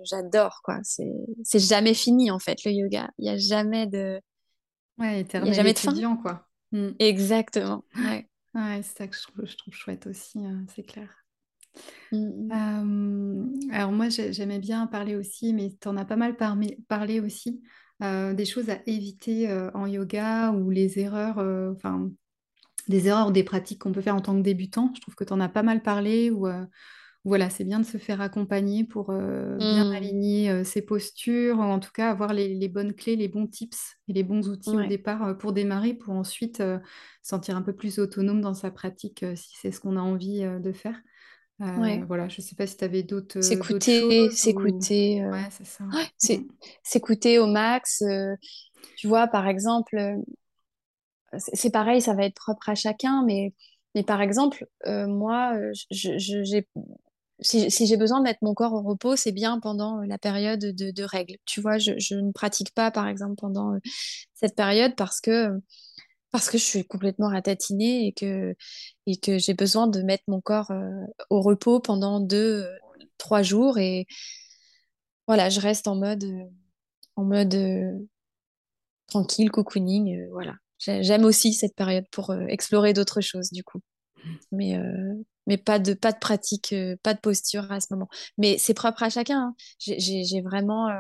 [0.04, 0.80] j'adore, quoi.
[0.84, 1.12] C'est,
[1.44, 3.10] c'est jamais fini, en fait, le yoga.
[3.18, 4.22] Il y a jamais de,
[4.98, 5.92] ouais, y a éternel jamais de fin.
[5.92, 6.48] étudiant, quoi.
[6.72, 6.90] Mm.
[7.00, 7.84] Exactement.
[7.96, 8.28] Ouais.
[8.54, 11.10] Ouais, c'est ça que je trouve, je trouve chouette aussi, hein, c'est clair.
[12.12, 16.36] Mm, Euh, alors moi, j'ai- j'aimais bien parler aussi, mais tu en as pas mal
[16.88, 17.62] parlé aussi,
[18.04, 21.38] euh, des choses à éviter euh, en yoga ou les erreurs,
[21.76, 22.10] enfin,
[22.88, 24.92] des erreurs ou des pratiques qu'on peut faire en tant que débutant.
[24.96, 26.48] Je trouve que tu en as pas mal parlé, ou
[27.24, 29.96] voilà, c'est bien de se faire accompagner pour euh, bien mm.
[29.96, 33.48] aligner euh, ses postures, ou en tout cas avoir les, les bonnes clés, les bons
[33.48, 36.80] tips et les bons outils au départ euh, pour démarrer, pour ensuite se
[37.22, 40.72] sentir un peu plus autonome dans sa pratique si c'est ce qu'on a envie de
[40.72, 41.00] faire.
[41.60, 42.02] Ouais.
[42.08, 44.32] voilà, je ne sais pas si tu avais d'autres S'écouter, ou...
[44.32, 45.84] s'écouter, Ouais, c'est ça.
[45.84, 46.08] ouais, Mm.
[46.18, 46.48] c'est-
[46.82, 48.04] s'écouter au max.
[48.96, 49.96] tu vois, par exemple,
[51.38, 53.54] c'est pareil, ça va être propre à chacun, mais,
[53.96, 55.54] mais par exemple, euh, moi,
[55.90, 56.68] j'ai
[57.42, 60.60] si, j'ai besoin de mettre mon corps au repos, c'est bien pendant euh, la période
[60.60, 61.36] de, de règles.
[61.46, 63.80] Tu vois, je, ne pratique pas, par exemple, pendant euh,
[64.36, 65.50] cette période parce que,
[66.32, 68.56] parce que je suis complètement ratatinée et que,
[69.08, 70.92] et que j'ai besoin de mettre mon corps euh,
[71.30, 72.68] au repos pendant deux,
[73.18, 73.80] trois jours.
[73.80, 74.08] Et
[75.28, 76.26] voilà, je reste en mode,
[77.16, 77.56] en mode
[79.08, 80.28] tranquille, cocooning.
[80.32, 80.54] voilà.
[80.80, 83.80] J'ai- J'aime aussi cette période pour explorer d'autres choses, du coup.
[84.52, 84.78] mais,
[85.48, 88.08] mais pas de, pas de pratique, euh, pas de posture à ce moment.
[88.38, 89.40] Mais c'est propre à chacun.
[89.42, 89.56] hein.
[89.80, 90.94] J'ai vraiment euh,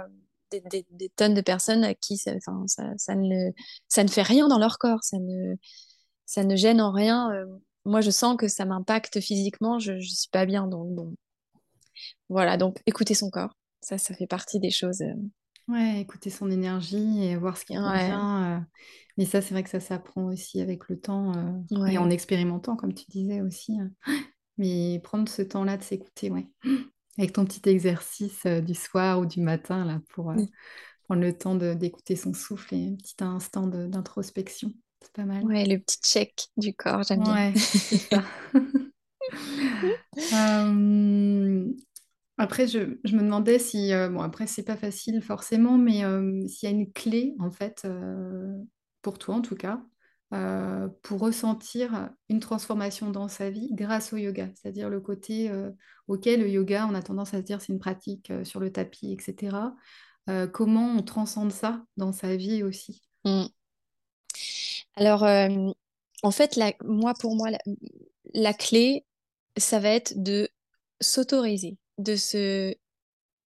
[0.51, 2.33] des, des- des tonnes de personnes à qui ça,
[2.67, 3.51] ça, ça ne,
[3.87, 5.55] ça ne fait rien dans leur corps, ça ne,
[6.25, 7.31] ça ne gêne en rien.
[7.33, 7.45] euh.
[7.85, 10.67] moi, je sens que ça m'impacte physiquement, je ne suis pas bien.
[10.67, 11.15] Donc, bon,
[12.29, 15.01] voilà, donc écouter son corps, ça, ça fait partie des choses.
[15.01, 15.13] euh.
[15.67, 18.59] Ouais, écouter son énergie et voir ce qui Ouais, euh.
[19.17, 22.75] Mais ça, c'est vrai que ça s'apprend aussi avec le temps euh, et en expérimentant,
[22.75, 23.77] comme tu disais aussi.
[24.61, 26.47] Mais prendre ce temps-là de s'écouter, ouais.
[27.17, 30.35] Avec ton petit exercice euh, du soir ou du matin, là, pour, euh,
[31.03, 34.71] prendre le temps d'écouter son souffle et un petit instant d'introspection.
[35.01, 35.43] C'est pas mal.
[35.43, 37.53] Ouais, le petit check du corps, j'aime bien.
[37.55, 38.23] ça.
[40.33, 41.65] Euh,
[42.37, 46.01] après, je, me demandais si, bon, après, c'est pas facile forcément, mais
[46.49, 47.87] s'il y a une clé, en fait,
[49.01, 49.81] pour toi en tout cas,
[51.01, 55.51] pour ressentir une transformation dans sa vie grâce au yoga, c'est-à-dire le côté
[56.07, 59.11] auquel le yoga, on a tendance à se dire c'est une pratique sur le tapis,
[59.11, 59.57] etc.
[60.53, 63.01] comment on transcende ça dans sa vie aussi?
[63.25, 63.45] Mmh.
[64.95, 67.49] Alors, en fait, moi, pour moi,
[68.33, 69.05] la clé,
[69.57, 70.49] ça va être de
[71.01, 72.73] s'autoriser, de se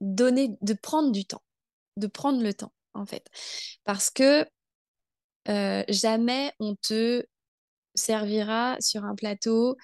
[0.02, 1.42] donner, de prendre du temps,
[1.98, 3.28] de prendre le temps, en fait.
[3.86, 4.46] Parce que
[5.48, 7.26] jamais on te
[7.96, 9.78] servira sur un plateau,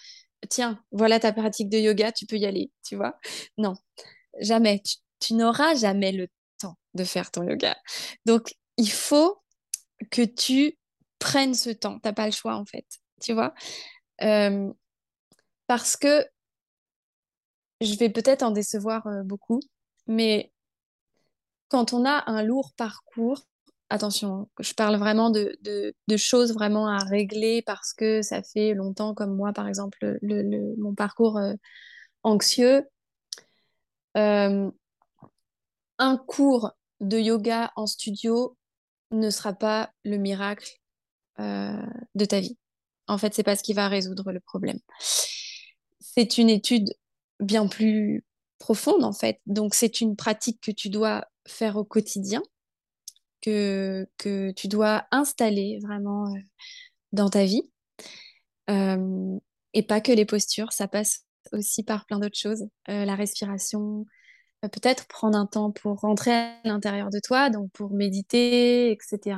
[0.49, 3.19] tiens, voilà ta pratique de yoga, tu peux y aller, tu vois?
[3.57, 3.75] Non,
[4.39, 4.81] jamais.
[5.19, 6.27] Tu, n'auras jamais le
[6.59, 7.77] temps de faire ton yoga.
[8.25, 9.41] Donc, il faut
[10.09, 10.77] que tu
[11.19, 11.95] prennes ce temps.
[11.95, 12.85] Tu n'as pas le choix, en fait,
[13.21, 13.53] tu vois?
[15.67, 16.25] Parce que
[17.81, 19.59] je vais peut-être en décevoir beaucoup,
[20.07, 20.51] mais
[21.69, 23.41] quand on a un lourd parcours,
[23.91, 29.35] attention, je parle vraiment de, choses vraiment à régler parce que ça fait longtemps, comme
[29.35, 30.19] moi par exemple,
[30.77, 31.53] mon parcours euh,
[32.23, 32.87] anxieux.
[34.17, 34.69] Euh,
[35.99, 38.57] un cours de yoga en studio
[39.11, 40.69] ne sera pas le miracle
[41.39, 42.55] de ta vie.
[43.07, 44.77] En fait, c'est pas ce qui va résoudre le problème
[46.13, 46.93] c'est une étude
[47.39, 48.25] bien plus
[48.59, 49.39] profonde en fait.
[49.45, 52.41] Donc c'est une pratique que tu dois faire au quotidien,
[53.41, 56.39] que, que tu dois installer vraiment euh,
[57.11, 57.69] dans ta vie.
[58.69, 59.37] Euh,
[59.73, 62.63] et pas que les postures, ça passe aussi par plein d'autres choses.
[62.89, 64.05] Euh, la respiration,
[64.61, 69.37] peut-être prendre un temps pour rentrer à l'intérieur de toi, donc pour méditer, etc.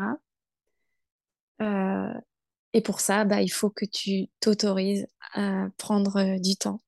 [2.74, 6.82] Et pour ça, bah, il faut que tu t'autorises à prendre du temps.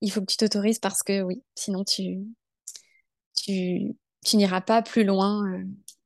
[0.00, 2.18] Il faut que tu t'autorises parce que oui, sinon tu,
[3.34, 5.64] tu, tu n'iras pas plus loin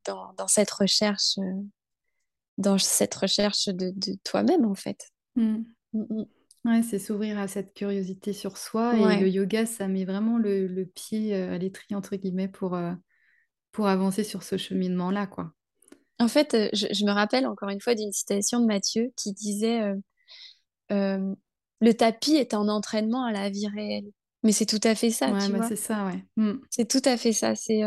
[0.08, 1.62] dans, dans, cette recherche, euh,
[2.56, 5.10] dans cette recherche de, de toi-même en fait.
[5.36, 5.62] Mmh.
[6.64, 10.66] Ouais, c'est s'ouvrir à cette curiosité sur soi et le yoga, ça met vraiment le,
[10.66, 12.76] le pied à l'étrier entre guillemets pour,
[13.72, 15.54] pour avancer sur ce cheminement-là, quoi.
[16.18, 19.82] En fait, euh, je, me rappelle encore une fois d'une citation de Mathieu qui disait
[19.82, 19.94] euh,
[20.90, 21.34] euh,
[21.80, 24.10] Le tapis est un entraînement à la vie réelle.
[24.42, 26.24] Mais c'est tout à fait ça, tu bah, c'est ça, ouais.
[26.36, 26.60] Mmh.
[26.70, 27.54] C'est tout à fait ça.
[27.54, 27.82] C'est.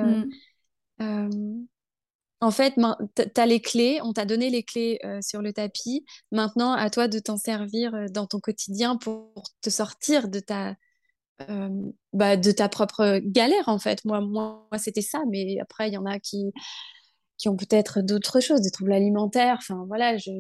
[2.42, 2.74] En fait,
[3.16, 6.06] tu as les clés, on t'a donné les clés sur le tapis.
[6.32, 9.32] Maintenant, à toi de t'en servir dans ton quotidien pour
[9.62, 10.76] te sortir de ta,
[12.14, 14.04] bah, de ta propre galère, en fait.
[14.06, 16.52] Moi, moi, moi c'était ça, mais après, il y en a qui,
[17.38, 19.58] qui ont peut-être d'autres choses, des troubles alimentaires.
[19.60, 20.32] Enfin, voilà, je.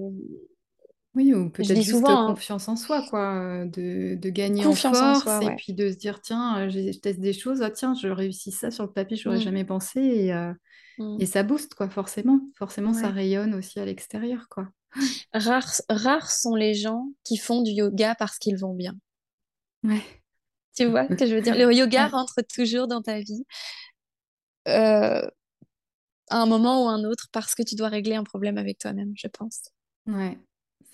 [1.14, 2.28] Oui, ou peut-être juste souvent, hein.
[2.28, 6.59] confiance en soi, quoi, de, de gagner en force et puis de se dire tiens,
[6.59, 9.39] euh, je teste des choses, ah, tiens, je réussis ça sur le tapis, je n'aurais
[9.39, 9.43] mmh.
[9.43, 10.53] jamais pensé et, euh,
[10.99, 11.18] mmh.
[11.20, 12.39] et, ça booste, quoi, forcément.
[12.57, 14.70] Forcément, ça rayonne aussi à l'extérieur, quoi.
[15.34, 18.95] Rares, rares sont les gens qui font du yoga parce qu'ils vont bien.
[19.84, 20.01] Ouais.
[20.76, 21.55] Tu vois ce que je veux dire?
[21.55, 23.45] Le yoga rentre toujours dans ta vie.
[24.68, 25.22] Euh,
[26.30, 29.12] à un moment ou un autre parce que tu dois régler un problème avec toi-même,
[29.16, 29.64] je pense.
[30.07, 30.38] Ouais,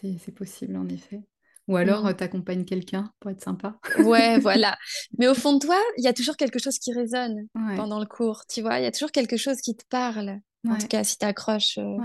[0.01, 1.21] c'est possible en effet.
[1.67, 2.07] Ou alors, mm.
[2.07, 3.77] euh, t'accompagnes quelqu'un pour être sympa.
[3.99, 4.77] ouais, voilà.
[5.17, 8.05] Mais au fond de toi, il y a toujours quelque chose qui résonne pendant le
[8.05, 8.79] cours, tu vois?
[8.79, 10.39] Il y a toujours quelque chose qui te parle.
[10.67, 11.97] En tout cas, si tu accroches, euh,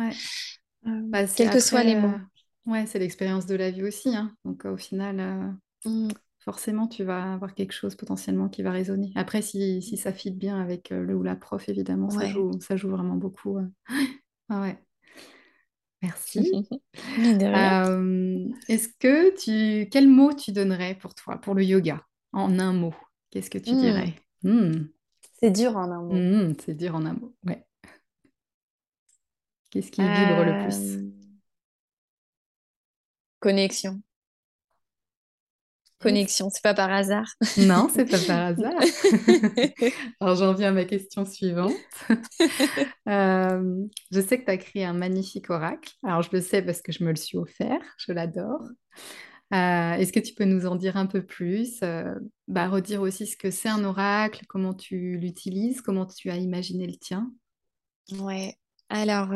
[0.87, 2.15] euh, bah, quels que soient les mots.
[2.67, 4.15] ouais, c'est l'expérience de la vie aussi.
[4.15, 4.35] Hein.
[4.45, 6.09] Donc, au final, mm
[6.45, 9.13] forcément, tu vas avoir quelque chose potentiellement qui va résonner.
[9.15, 12.77] Après, si, ça fit bien avec euh, le ou la prof, évidemment, ça, joue, ça
[12.77, 13.59] joue vraiment beaucoup.
[14.49, 14.77] Ah ouais.
[16.03, 16.69] Merci.
[17.19, 19.89] Euh, est-ce que tu...
[19.89, 22.95] Quel mot tu donnerais pour toi, pour le yoga, en un mot?
[23.31, 23.81] Qu'est-ce que tu hmm.
[23.81, 24.15] dirais?
[24.43, 24.85] Hmm.
[25.41, 26.15] C'est dur en un mot.
[26.15, 27.65] Hmm, c'est dur en un mot, ouais.
[29.71, 30.97] Qu'est-ce qui vibre le plus?
[30.97, 31.11] Euh,
[33.41, 34.03] Connexion.
[36.03, 37.29] Connexion, c'est pas par hasard.
[37.59, 38.81] Non, c'est pas par hasard.
[40.21, 41.75] Alors j'en viens à ma question suivante.
[43.09, 45.93] Euh, je sais que tu as créé un magnifique oracle.
[46.05, 48.63] Alors je le sais parce que je me le suis offert, je l'adore.
[49.53, 52.15] Euh, est-ce que tu peux nous en dire un peu plus euh,
[52.47, 56.87] bah, Redire aussi ce que c'est un oracle, comment tu l'utilises, comment tu as imaginé
[56.87, 57.31] le tien?
[58.13, 58.55] Ouais,
[58.89, 59.31] alors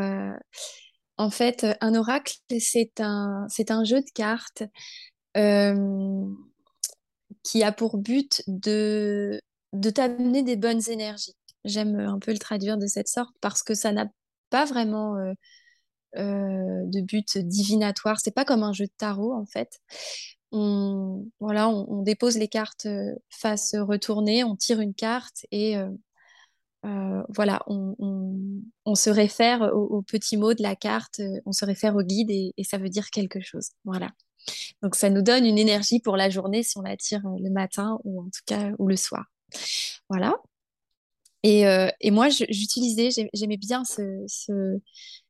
[1.18, 4.62] en fait, un oracle, c'est un, c'est un jeu de cartes
[7.46, 9.40] qui a pour but de,
[9.94, 11.36] t'amener des bonnes énergies.
[11.64, 14.06] J'aime un peu le traduire de cette sorte parce que ça n'a
[14.50, 15.32] pas vraiment euh,
[16.16, 18.18] euh, de but divinatoire.
[18.18, 19.78] C'est pas comme un jeu de tarot en fait.
[20.50, 21.24] On,
[22.02, 25.76] dépose les cartes euh, face retournée, on tire une carte et
[27.28, 32.30] voilà, on, se réfère au, petit mot de la carte, on se réfère au guide
[32.30, 33.70] et, et, ça veut dire quelque chose.
[33.84, 34.12] Voilà.
[34.82, 37.98] Donc ça nous donne une énergie pour la journée si on la tire le matin
[38.04, 39.24] ou en tout cas ou le soir.
[40.08, 40.34] Voilà.
[41.42, 44.80] Et, euh, et moi, j'utilisais, j'aimais bien ce, ce,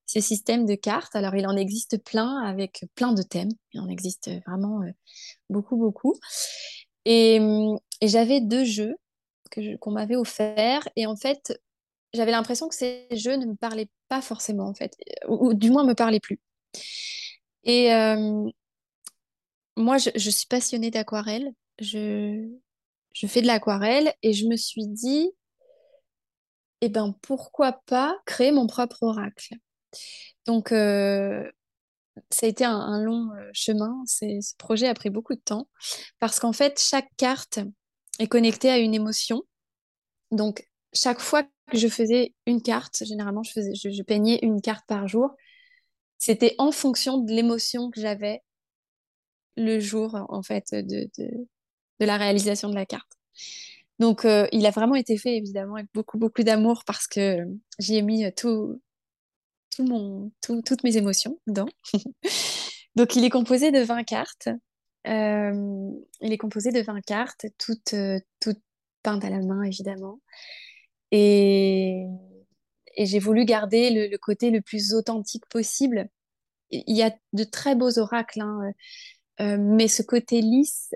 [0.07, 1.15] système de cartes.
[1.15, 3.51] Alors, il en existe plein avec plein de thèmes.
[3.73, 4.91] Il en existe vraiment euh,
[5.51, 6.15] beaucoup, beaucoup.
[7.05, 7.37] Et,
[8.01, 8.97] et j'avais deux jeux
[9.81, 10.89] qu'on m'avait offerts.
[10.97, 11.61] Et en fait,
[12.13, 14.97] j'avais l'impression que ces jeux ne me parlaient pas forcément, en fait,
[15.29, 16.41] ou, du moins me parlaient plus.
[17.65, 18.49] Et euh,
[19.77, 21.53] moi, je, suis passionnée d'aquarelle.
[21.79, 22.49] Je,
[23.13, 25.31] je fais de l'aquarelle et je me suis dit,
[26.81, 29.55] eh ben pourquoi pas créer mon propre oracle?
[30.47, 31.51] Donc euh,
[32.31, 34.03] ça a été un, long euh, chemin.
[34.07, 35.69] ce projet a pris beaucoup de temps
[36.19, 37.61] parce qu'en fait chaque carte
[38.19, 39.43] est connectée à une émotion.
[40.31, 44.87] Donc chaque fois que je faisais une carte, généralement je, faisais, je, peignais une carte
[44.87, 45.31] par jour,
[46.19, 48.43] c'était en fonction de l'émotion que j'avais
[49.57, 53.11] le jour en fait de, de la réalisation de la carte.
[53.99, 57.47] Donc, euh, il a vraiment été fait, évidemment, avec beaucoup, beaucoup d'amour parce que
[57.79, 58.81] j'y ai mis tout,
[59.75, 61.69] tout mon, toutes mes émotions dedans.
[62.97, 64.49] Donc, il est composé de 20 cartes.
[65.07, 65.91] Euh,
[66.21, 67.95] il est composé de 20 cartes, toutes,
[68.41, 68.63] toutes
[69.03, 70.21] peintes à la main, évidemment.
[71.11, 72.05] Et,
[72.97, 76.09] et j'ai voulu garder le, côté le plus authentique possible.
[76.71, 78.73] Il y a de très beaux oracles, hein,
[79.41, 80.95] mais ce côté lisse,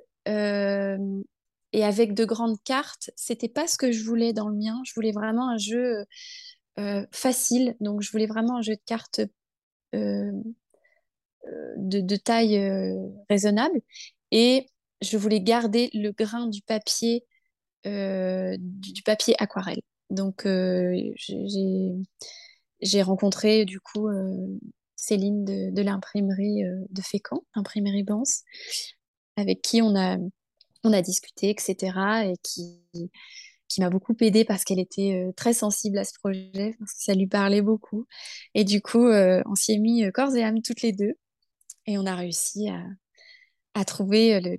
[1.73, 4.81] et avec de grandes cartes, c'était pas ce que je voulais dans le mien.
[4.85, 6.05] Je voulais vraiment un jeu
[6.79, 9.21] euh, facile, donc je voulais vraiment un jeu de cartes
[9.95, 10.33] euh,
[11.47, 12.59] euh, de, taille
[13.29, 13.81] raisonnable
[14.31, 14.67] et
[15.03, 17.25] je voulais garder le grain du papier
[17.85, 19.81] du, papier aquarelle.
[20.11, 20.47] Donc
[22.81, 24.09] j'ai rencontré du coup
[25.01, 28.43] Céline de, l'imprimerie de Fécamp, imprimerie Bance,
[29.37, 30.19] avec qui on a
[30.85, 31.93] on a discuté, etc.
[32.25, 32.81] Et qui,
[33.69, 37.03] qui m'a beaucoup aidée parce qu'elle était euh, très sensible à ce projet, parce que
[37.03, 38.07] ça lui parlait beaucoup.
[38.55, 41.15] Et du coup, euh, on s'y est mis euh, corps et âme toutes les deux.
[41.87, 42.85] Et on a réussi à,
[43.75, 44.59] à trouver le,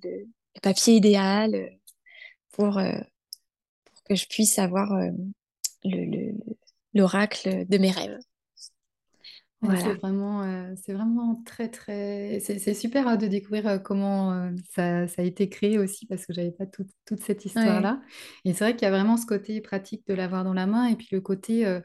[0.61, 1.71] papier idéal
[2.51, 4.91] pour, pour, que je puisse avoir
[6.93, 8.19] l'oracle de mes rêves.
[9.63, 12.39] C'est vraiment, euh, c'est vraiment très, très...
[12.39, 16.25] C'est super hein, de découvrir euh, comment euh, ça, ça a été créé aussi, parce
[16.25, 18.01] que j'avais pas toute cette histoire-là.
[18.43, 20.87] Et c'est vrai qu'il y a vraiment ce côté pratique de l'avoir dans la main,
[20.87, 21.79] et puis le côté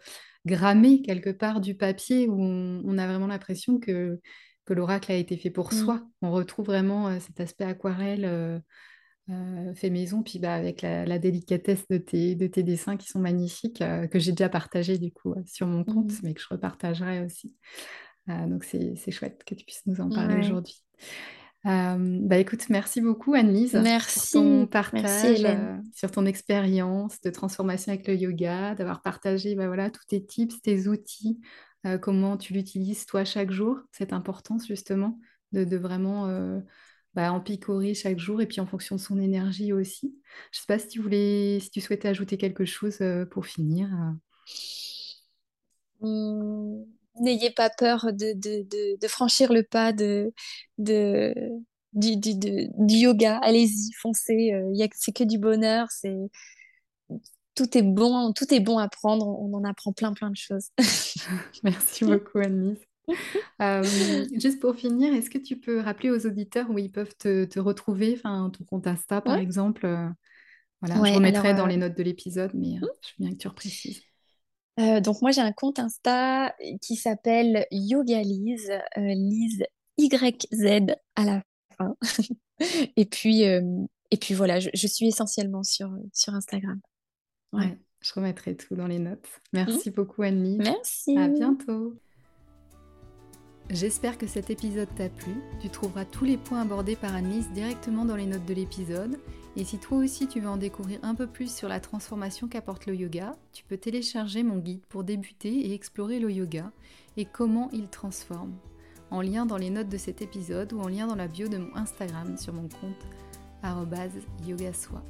[0.47, 4.21] grammé quelque part du papier, où on, a vraiment l'impression que,
[4.65, 5.77] que l'oracle a été fait pour mmh.
[5.77, 6.03] soi.
[6.23, 8.63] On retrouve vraiment cet aspect aquarelle
[9.75, 13.83] fait maison, puis bah, avec la, délicatesse de tes, de tes dessins qui sont magnifiques,
[14.11, 16.21] que j'ai déjà partagé du coup sur mon compte, mmh.
[16.23, 17.53] mais que je repartagerai aussi.
[18.29, 20.81] donc c'est chouette que tu puisses nous en parler aujourd'hui.
[21.65, 25.45] bah écoute, merci beaucoup Anne-Lise pour ton partage,
[25.93, 30.63] sur ton expérience de transformation avec le yoga, d'avoir partagé bah, voilà, tous tes tips,
[30.63, 31.41] tes outils,
[32.01, 35.19] comment tu l'utilises toi chaque jour, cette importance justement
[35.51, 36.29] de, de vraiment
[37.17, 40.15] bah, en picorer chaque jour et puis en fonction de son énergie aussi.
[40.53, 43.47] Je ne sais pas si tu voulais, si tu souhaitais ajouter quelque chose euh, pour
[43.47, 43.89] finir.
[46.03, 46.85] Mmh,
[47.23, 50.35] n'ayez pas peur de, de, de, franchir le pas de,
[50.77, 51.35] de,
[51.95, 53.39] du, du, du yoga.
[53.39, 54.53] Allez-y, foncez.
[54.53, 55.89] Euh, c'est que du bonheur.
[55.91, 56.29] C'est
[57.55, 59.27] tout est bon, tout est bon à prendre.
[59.27, 60.69] On en apprend plein, plein de choses.
[61.65, 62.87] Merci beaucoup, Anne-Lise.
[63.63, 63.83] Euh,
[64.35, 68.13] juste pour finir, est-ce que tu peux rappeler aux auditeurs où ils peuvent te, retrouver,
[68.15, 70.07] enfin ton compte Insta par exemple euh,
[70.83, 72.81] Voilà, je remettrai dans les euh, notes de l'épisode, mais hmm?
[72.81, 74.03] je veux bien que tu reprécises.
[74.77, 79.65] donc moi j'ai un compte Insta qui s'appelle Yoga Lise, Lise
[79.97, 81.43] YZ à la
[81.79, 81.97] fin.
[82.97, 86.79] et puis et puis voilà, je, suis essentiellement sur sur Instagram.
[87.55, 87.79] Ouais.
[88.03, 89.29] je remettrai tout dans les notes.
[89.55, 89.95] Merci hmm?
[89.95, 90.59] beaucoup Annie.
[90.59, 91.17] Merci.
[91.17, 91.99] À bientôt.
[93.71, 95.33] J'espère que cet épisode t'a plu.
[95.61, 99.19] Tu trouveras tous les points abordés par Annelise directement dans les notes de l'épisode.
[99.57, 102.87] Et si toi aussi tu veux en découvrir un peu plus sur la transformation qu'apporte
[102.87, 106.71] le yoga, tu peux télécharger mon guide pour débuter et explorer le yoga
[107.17, 108.55] et comment il transforme.
[109.11, 111.59] En lien dans les notes de cet épisode ou en lien dans la bio de
[111.59, 113.07] mon Instagram sur mon compte
[114.47, 115.03] yogasoi.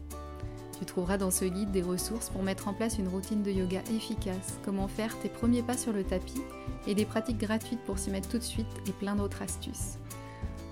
[0.79, 3.81] Tu trouveras dans ce guide des ressources pour mettre en place une routine de yoga
[3.95, 6.43] efficace, comment faire tes premiers pas sur le tapis
[6.87, 9.99] et des pratiques gratuites pour s'y mettre tout de suite et plein d'autres astuces.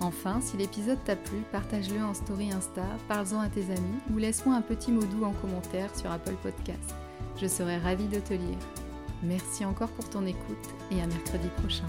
[0.00, 4.54] Enfin, si l'épisode t'a plu, partage-le en story Insta, parle-en à tes amis ou laisse-moi
[4.54, 6.94] un petit mot doux en commentaire sur Apple Podcast.
[7.40, 8.58] Je serai ravie de te lire.
[9.22, 11.86] Merci encore pour ton écoute et à mercredi prochain.